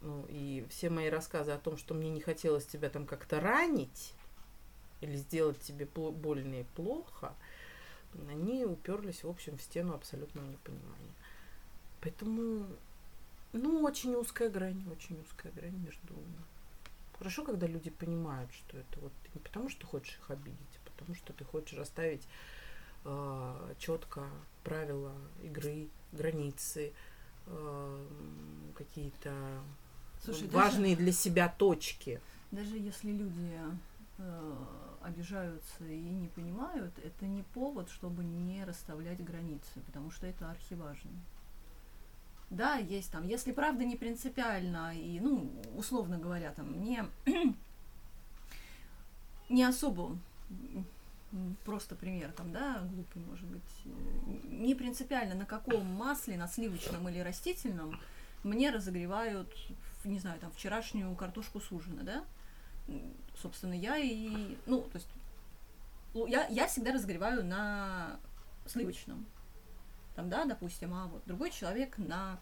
Ну, 0.00 0.24
и 0.28 0.64
все 0.70 0.88
мои 0.88 1.10
рассказы 1.10 1.52
о 1.52 1.58
том, 1.58 1.76
что 1.76 1.92
мне 1.92 2.10
не 2.10 2.20
хотелось 2.20 2.66
тебя 2.66 2.88
там 2.88 3.06
как-то 3.06 3.40
ранить 3.40 4.14
или 5.00 5.16
сделать 5.16 5.60
тебе 5.60 5.86
больно 5.86 6.60
и 6.60 6.64
плохо, 6.76 7.34
они 8.28 8.64
уперлись, 8.64 9.24
в 9.24 9.28
общем, 9.28 9.56
в 9.58 9.62
стену 9.62 9.94
абсолютного 9.94 10.46
непонимания. 10.46 11.14
Поэтому, 12.00 12.66
ну, 13.52 13.82
очень 13.82 14.14
узкая 14.14 14.48
грань, 14.48 14.82
очень 14.90 15.20
узкая 15.20 15.52
грань 15.52 15.76
между... 15.84 16.14
Хорошо, 17.18 17.44
когда 17.44 17.66
люди 17.66 17.90
понимают, 17.90 18.52
что 18.52 18.76
это 18.76 19.00
вот 19.00 19.12
не 19.34 19.40
потому, 19.40 19.70
что 19.70 19.86
хочешь 19.86 20.18
их 20.18 20.30
обидеть, 20.30 20.78
а 20.84 20.90
потому 20.90 21.14
что 21.14 21.32
ты 21.32 21.44
хочешь 21.44 21.78
оставить 21.78 22.22
э, 23.04 23.74
четко 23.78 24.24
правила 24.62 25.12
игры, 25.42 25.88
границы, 26.12 26.92
э, 27.46 28.06
какие-то 28.76 29.32
Слушай, 30.22 30.48
важные 30.48 30.94
даже, 30.94 31.04
для 31.04 31.12
себя 31.12 31.48
точки. 31.48 32.20
Даже 32.50 32.76
если 32.76 33.10
люди 33.12 33.58
э, 34.18 34.56
обижаются 35.06 35.84
и 35.84 35.98
не 35.98 36.28
понимают, 36.28 36.98
это 36.98 37.26
не 37.26 37.42
повод, 37.42 37.88
чтобы 37.90 38.24
не 38.24 38.64
расставлять 38.64 39.22
границы, 39.24 39.80
потому 39.86 40.10
что 40.10 40.26
это 40.26 40.50
архиважно. 40.50 41.10
Да, 42.50 42.76
есть 42.76 43.10
там, 43.10 43.26
если 43.26 43.52
правда 43.52 43.84
не 43.84 43.96
принципиально, 43.96 44.96
и, 44.96 45.18
ну, 45.20 45.50
условно 45.76 46.18
говоря, 46.18 46.52
там, 46.52 46.80
не, 46.82 47.04
не 49.48 49.64
особо, 49.64 50.16
просто 51.64 51.96
пример, 51.96 52.32
там, 52.32 52.52
да, 52.52 52.80
глупый, 52.92 53.22
может 53.22 53.46
быть, 53.46 53.62
э, 53.84 53.90
не 54.44 54.74
принципиально, 54.74 55.34
на 55.34 55.46
каком 55.46 55.84
масле, 55.84 56.36
на 56.36 56.46
сливочном 56.46 57.08
или 57.08 57.18
растительном, 57.18 57.98
мне 58.44 58.70
разогревают, 58.70 59.52
не 60.04 60.20
знаю, 60.20 60.38
там, 60.40 60.52
вчерашнюю 60.52 61.14
картошку 61.16 61.60
с 61.60 61.72
ужина, 61.72 62.04
да, 62.04 62.24
собственно, 63.40 63.74
я 63.74 63.98
и, 63.98 64.56
ну, 64.66 64.82
то 64.82 64.96
есть, 64.96 65.08
я, 66.14 66.46
я 66.48 66.66
всегда 66.66 66.92
разогреваю 66.92 67.44
на 67.44 68.18
сливочном, 68.66 69.26
там, 70.14 70.28
да, 70.28 70.44
допустим, 70.44 70.94
а 70.94 71.06
вот 71.06 71.22
другой 71.26 71.50
человек 71.50 71.98
на 71.98 72.38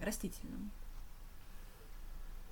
растительном. 0.00 0.70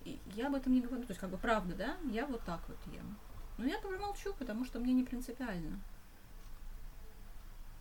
И 0.04 0.18
я 0.34 0.48
об 0.48 0.54
этом 0.54 0.72
не 0.72 0.80
говорю, 0.80 1.02
то 1.02 1.10
есть, 1.10 1.20
как 1.20 1.30
бы, 1.30 1.38
правда, 1.38 1.74
да, 1.74 1.96
я 2.10 2.26
вот 2.26 2.42
так 2.44 2.60
вот 2.68 2.78
ем. 2.94 3.16
Но 3.58 3.66
я 3.66 3.78
тоже 3.80 3.98
молчу, 3.98 4.32
потому 4.38 4.64
что 4.64 4.78
мне 4.78 4.94
не 4.94 5.04
принципиально. 5.04 5.78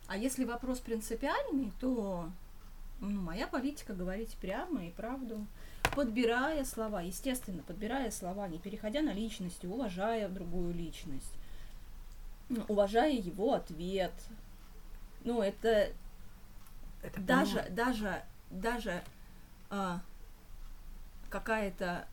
А 0.06 0.16
если 0.16 0.44
вопрос 0.44 0.80
принципиальный, 0.80 1.72
то 1.80 2.30
ну, 3.00 3.20
моя 3.20 3.46
политика 3.46 3.94
говорить 3.94 4.36
прямо 4.40 4.84
и 4.84 4.90
правду, 4.90 5.46
подбирая 6.00 6.64
слова, 6.64 7.02
естественно, 7.02 7.62
подбирая 7.62 8.10
слова, 8.10 8.48
не 8.48 8.58
переходя 8.58 9.02
на 9.02 9.12
личности, 9.12 9.66
уважая 9.66 10.30
другую 10.30 10.72
личность, 10.72 11.34
уважая 12.68 13.12
его 13.12 13.52
ответ. 13.52 14.14
Ну, 15.24 15.42
это, 15.42 15.92
это 17.02 17.20
даже, 17.20 17.66
даже, 17.68 18.22
даже 18.50 19.02
а, 19.68 20.00
какая-то 21.28 22.06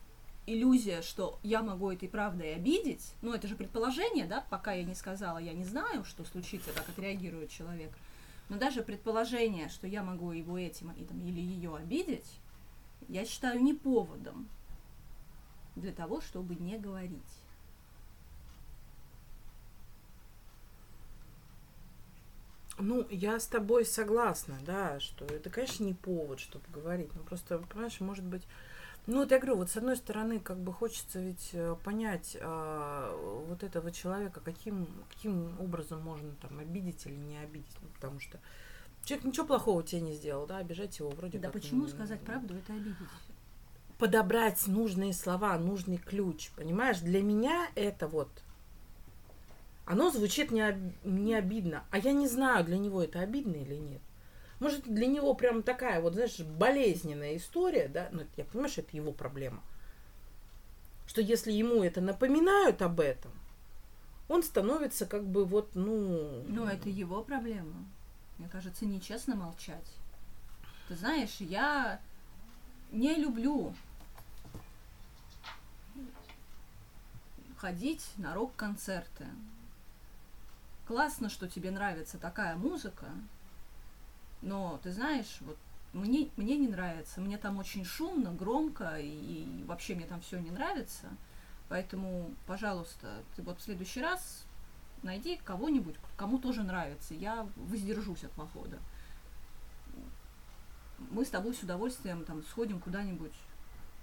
иллюзия, 0.44 1.00
что 1.00 1.38
я 1.42 1.62
могу 1.62 1.90
этой 1.90 2.10
правдой 2.10 2.56
обидеть, 2.56 3.14
ну, 3.22 3.32
это 3.32 3.48
же 3.48 3.56
предположение, 3.56 4.26
да, 4.26 4.44
пока 4.50 4.72
я 4.72 4.84
не 4.84 4.94
сказала, 4.94 5.38
я 5.38 5.54
не 5.54 5.64
знаю, 5.64 6.04
что 6.04 6.26
случится, 6.26 6.72
как 6.72 6.90
отреагирует 6.90 7.48
человек– 7.50 7.90
но 8.48 8.56
даже 8.56 8.82
предположение, 8.82 9.68
что 9.68 9.86
я 9.86 10.02
могу 10.02 10.32
его 10.32 10.58
этим 10.58 10.90
или 10.92 11.40
ее 11.40 11.76
обидеть, 11.76 12.40
я 13.08 13.24
считаю 13.24 13.60
не 13.62 13.74
поводом 13.74 14.48
для 15.76 15.92
того, 15.92 16.20
чтобы 16.20 16.54
не 16.54 16.78
говорить. 16.78 17.22
Ну, 22.80 23.04
я 23.10 23.40
с 23.40 23.46
тобой 23.46 23.84
согласна, 23.84 24.56
да, 24.64 25.00
что 25.00 25.24
это, 25.24 25.50
конечно, 25.50 25.82
не 25.82 25.94
повод, 25.94 26.38
чтобы 26.38 26.64
говорить. 26.72 27.12
Но 27.14 27.22
просто, 27.22 27.58
понимаешь, 27.58 27.98
может 27.98 28.24
быть, 28.24 28.46
ну, 29.06 29.20
вот 29.20 29.32
я 29.32 29.38
говорю, 29.38 29.56
вот 29.56 29.70
с 29.70 29.76
одной 29.76 29.96
стороны, 29.96 30.38
как 30.38 30.58
бы 30.58 30.72
хочется 30.72 31.18
ведь 31.18 31.50
э, 31.54 31.74
понять 31.82 32.36
а, 32.40 33.16
вот 33.48 33.64
этого 33.64 33.90
человека, 33.90 34.40
каким, 34.44 34.86
каким 35.08 35.58
образом 35.60 36.02
можно 36.02 36.30
там 36.42 36.58
обидеть 36.58 37.06
или 37.06 37.16
не 37.16 37.38
обидеть. 37.38 37.74
Ну, 37.80 37.88
потому 37.94 38.20
что 38.20 38.38
человек 39.08 39.26
ничего 39.26 39.46
плохого 39.46 39.82
тебе 39.82 40.02
не 40.02 40.12
сделал, 40.12 40.46
да, 40.46 40.58
обижать 40.58 40.98
его 40.98 41.10
вроде 41.10 41.38
да 41.38 41.48
как. 41.48 41.54
Да 41.54 41.60
почему 41.60 41.84
не, 41.84 41.90
сказать 41.90 42.20
правду 42.20 42.54
это 42.54 42.74
обидеть? 42.74 42.96
Подобрать 43.98 44.66
нужные 44.66 45.12
слова, 45.12 45.58
нужный 45.58 45.96
ключ, 45.96 46.50
понимаешь? 46.50 47.00
Для 47.00 47.22
меня 47.22 47.68
это 47.74 48.06
вот 48.06 48.28
оно 49.86 50.10
звучит 50.10 50.50
не, 50.50 50.60
об, 50.60 50.76
не 51.02 51.34
обидно, 51.34 51.84
а 51.90 51.98
я 51.98 52.12
не 52.12 52.28
знаю, 52.28 52.62
для 52.64 52.76
него 52.76 53.02
это 53.02 53.20
обидно 53.20 53.56
или 53.56 53.76
нет. 53.76 54.02
Может, 54.60 54.82
для 54.82 55.06
него 55.06 55.32
прям 55.32 55.62
такая 55.62 56.02
вот, 56.02 56.12
знаешь, 56.12 56.40
болезненная 56.40 57.36
история, 57.36 57.88
да, 57.88 58.10
ну, 58.12 58.22
я 58.36 58.44
понимаю, 58.44 58.70
что 58.70 58.82
это 58.82 58.94
его 58.94 59.12
проблема. 59.12 59.62
Что 61.06 61.22
если 61.22 61.52
ему 61.52 61.82
это 61.82 62.02
напоминают 62.02 62.82
об 62.82 63.00
этом, 63.00 63.32
он 64.28 64.42
становится 64.42 65.06
как 65.06 65.26
бы 65.26 65.46
вот, 65.46 65.70
ну... 65.74 66.44
Ну, 66.46 66.66
это 66.66 66.90
его 66.90 67.22
проблема. 67.22 67.86
Мне 68.38 68.48
кажется, 68.48 68.86
нечестно 68.86 69.34
молчать. 69.34 69.90
Ты 70.88 70.96
знаешь, 70.96 71.36
я 71.40 72.00
не 72.92 73.14
люблю 73.16 73.74
ходить 77.58 78.12
на 78.16 78.34
рок-концерты. 78.34 79.26
Классно, 80.86 81.28
что 81.28 81.48
тебе 81.48 81.70
нравится 81.70 82.16
такая 82.16 82.56
музыка, 82.56 83.06
но 84.40 84.78
ты 84.82 84.92
знаешь, 84.92 85.38
вот 85.40 85.58
мне, 85.92 86.30
мне 86.36 86.56
не 86.56 86.68
нравится, 86.68 87.20
мне 87.20 87.36
там 87.36 87.58
очень 87.58 87.84
шумно, 87.84 88.32
громко, 88.32 88.98
и, 88.98 89.08
и 89.08 89.64
вообще 89.64 89.94
мне 89.94 90.06
там 90.06 90.20
все 90.20 90.38
не 90.38 90.50
нравится. 90.50 91.08
Поэтому, 91.68 92.30
пожалуйста, 92.46 93.22
ты 93.36 93.42
вот 93.42 93.60
в 93.60 93.62
следующий 93.62 94.00
раз 94.00 94.44
найди 95.02 95.36
кого-нибудь, 95.44 95.96
кому 96.16 96.38
тоже 96.38 96.62
нравится. 96.62 97.14
Я 97.14 97.46
воздержусь 97.56 98.24
от 98.24 98.32
похода. 98.32 98.78
Мы 101.10 101.24
с 101.24 101.30
тобой 101.30 101.54
с 101.54 101.62
удовольствием 101.62 102.24
там 102.24 102.42
сходим 102.42 102.80
куда-нибудь, 102.80 103.34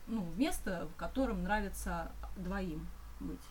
ну, 0.07 0.21
в 0.21 0.37
место, 0.39 0.87
в 0.93 0.95
котором 0.95 1.43
нравится 1.43 2.11
двоим 2.37 2.87
быть. 3.19 3.41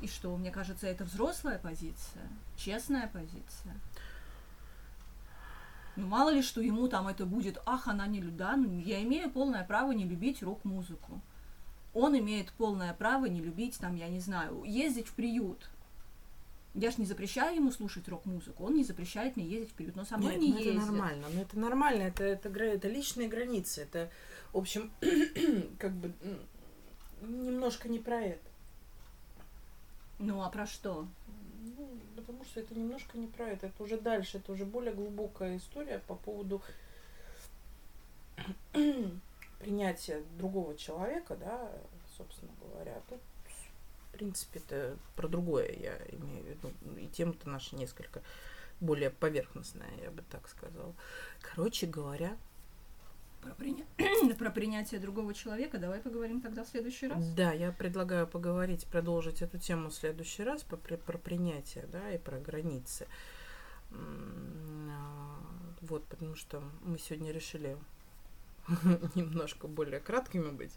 И 0.00 0.06
что, 0.06 0.36
мне 0.36 0.50
кажется, 0.50 0.86
это 0.86 1.04
взрослая 1.04 1.58
позиция, 1.58 2.28
честная 2.56 3.08
позиция. 3.08 3.74
Ну, 5.96 6.06
мало 6.06 6.30
ли, 6.30 6.42
что 6.42 6.60
ему 6.60 6.86
там 6.88 7.08
это 7.08 7.26
будет, 7.26 7.60
ах, 7.66 7.88
она 7.88 8.06
не 8.06 8.20
люда. 8.20 8.54
Ну, 8.56 8.78
я 8.78 9.02
имею 9.02 9.30
полное 9.30 9.64
право 9.64 9.90
не 9.92 10.04
любить 10.04 10.42
рок-музыку. 10.42 11.20
Он 11.92 12.16
имеет 12.18 12.52
полное 12.52 12.94
право 12.94 13.26
не 13.26 13.40
любить, 13.40 13.78
там, 13.78 13.96
я 13.96 14.08
не 14.08 14.20
знаю, 14.20 14.62
ездить 14.64 15.08
в 15.08 15.14
приют. 15.14 15.68
Я 16.74 16.92
ж 16.92 16.98
не 16.98 17.06
запрещаю 17.06 17.56
ему 17.56 17.72
слушать 17.72 18.08
рок-музыку, 18.08 18.64
он 18.64 18.74
не 18.74 18.84
запрещает 18.84 19.36
мне 19.36 19.44
ездить 19.44 19.70
в 19.70 19.74
приют, 19.74 19.96
но 19.96 20.04
со 20.04 20.18
мной 20.18 20.36
Нет, 20.36 20.40
не 20.40 20.52
ну, 20.52 20.58
ездит. 20.58 20.74
это 20.76 20.86
нормально, 20.86 21.26
но 21.34 21.40
это 21.40 21.58
нормально, 21.58 22.02
это, 22.02 22.24
это, 22.24 22.48
это 22.48 22.88
личные 22.88 23.28
границы, 23.28 23.82
это, 23.82 24.08
в 24.52 24.58
общем, 24.58 24.92
как 25.78 25.92
бы 25.92 26.12
немножко 27.22 27.88
не 27.88 27.98
про 27.98 28.20
это. 28.20 28.50
Ну, 30.20 30.42
а 30.42 30.50
про 30.50 30.66
что? 30.66 31.08
Ну, 31.76 31.88
потому 32.14 32.44
что 32.44 32.60
это 32.60 32.74
немножко 32.74 33.18
не 33.18 33.26
про 33.26 33.48
это. 33.48 33.66
Это 33.66 33.82
уже 33.82 33.98
дальше, 33.98 34.38
это 34.38 34.52
уже 34.52 34.64
более 34.64 34.92
глубокая 34.92 35.56
история 35.56 36.00
по 36.06 36.14
поводу 36.14 36.62
принятия 39.60 40.22
другого 40.36 40.76
человека, 40.76 41.36
да, 41.36 41.70
собственно 42.16 42.52
говоря. 42.60 43.00
Тут, 43.08 43.20
в 44.08 44.12
принципе, 44.12 44.58
это 44.58 44.96
про 45.14 45.28
другое 45.28 45.70
я 45.72 45.96
имею 46.10 46.42
в 46.42 46.48
виду. 46.48 46.72
И 46.98 47.06
тема-то 47.06 47.48
наша 47.48 47.76
несколько 47.76 48.22
более 48.80 49.10
поверхностная, 49.10 49.90
я 50.02 50.10
бы 50.10 50.22
так 50.30 50.48
сказала. 50.48 50.94
Короче 51.40 51.86
говоря, 51.86 52.36
про, 53.42 53.52
приня... 53.54 53.84
про 54.38 54.50
принятие 54.50 55.00
другого 55.00 55.34
человека 55.34 55.78
давай 55.78 56.00
поговорим 56.00 56.40
тогда 56.40 56.64
в 56.64 56.68
следующий 56.68 57.08
раз. 57.08 57.26
Да, 57.34 57.52
я 57.52 57.72
предлагаю 57.72 58.26
поговорить, 58.26 58.86
продолжить 58.86 59.42
эту 59.42 59.58
тему 59.58 59.90
в 59.90 59.94
следующий 59.94 60.42
раз 60.42 60.62
про, 60.62 60.76
про 60.76 61.18
принятие, 61.18 61.86
да, 61.86 62.10
и 62.12 62.18
про 62.18 62.38
границы. 62.38 63.06
А, 63.92 65.40
вот, 65.82 66.04
потому 66.04 66.34
что 66.34 66.62
мы 66.82 66.98
сегодня 66.98 67.32
решили 67.32 67.76
немножко 69.14 69.68
более 69.68 70.00
краткими 70.00 70.50
быть. 70.50 70.72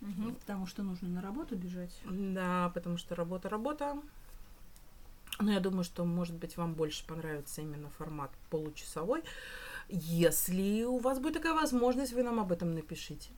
Угу, 0.00 0.32
потому 0.40 0.66
что 0.66 0.82
нужно 0.82 1.08
на 1.08 1.22
работу 1.22 1.56
бежать. 1.56 1.94
Да, 2.04 2.70
потому 2.74 2.98
что 2.98 3.14
работа 3.14 3.48
работа. 3.48 3.96
Но 5.40 5.50
я 5.50 5.60
думаю, 5.60 5.84
что, 5.84 6.04
может 6.04 6.36
быть, 6.36 6.56
вам 6.56 6.74
больше 6.74 7.04
понравится 7.06 7.60
именно 7.60 7.88
формат 7.90 8.30
получасовой. 8.50 9.22
Если 9.88 10.84
у 10.84 10.98
вас 10.98 11.18
будет 11.18 11.34
такая 11.34 11.54
возможность, 11.54 12.12
вы 12.12 12.22
нам 12.22 12.38
об 12.40 12.52
этом 12.52 12.74
напишите. 12.74 13.30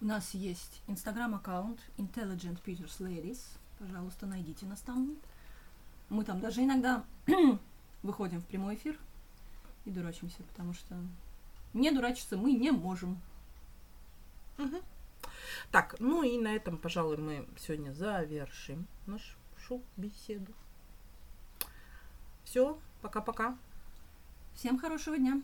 У 0.00 0.04
нас 0.04 0.34
есть 0.34 0.82
инстаграм-аккаунт 0.86 1.80
Intelligent 1.96 2.58
Peters 2.64 2.98
Ladies. 3.00 3.40
Пожалуйста, 3.78 4.26
найдите 4.26 4.66
нас 4.66 4.80
там. 4.80 5.16
Мы 6.08 6.24
там 6.24 6.40
даже 6.40 6.62
иногда 6.62 7.04
выходим 8.02 8.40
в 8.40 8.46
прямой 8.46 8.76
эфир 8.76 8.96
и 9.84 9.90
дурачимся, 9.90 10.42
потому 10.44 10.74
что 10.74 10.96
не 11.76 11.90
дурачиться 11.90 12.36
мы 12.36 12.52
не 12.52 12.70
можем. 12.70 13.20
Угу. 14.58 14.82
Так, 15.70 15.96
ну 15.98 16.22
и 16.22 16.38
на 16.38 16.54
этом, 16.54 16.78
пожалуй, 16.78 17.16
мы 17.16 17.46
сегодня 17.58 17.92
завершим 17.92 18.86
нашу 19.06 19.82
беседу. 19.96 20.52
Все, 22.44 22.78
пока-пока. 23.02 23.56
Всем 24.54 24.78
хорошего 24.78 25.18
дня. 25.18 25.42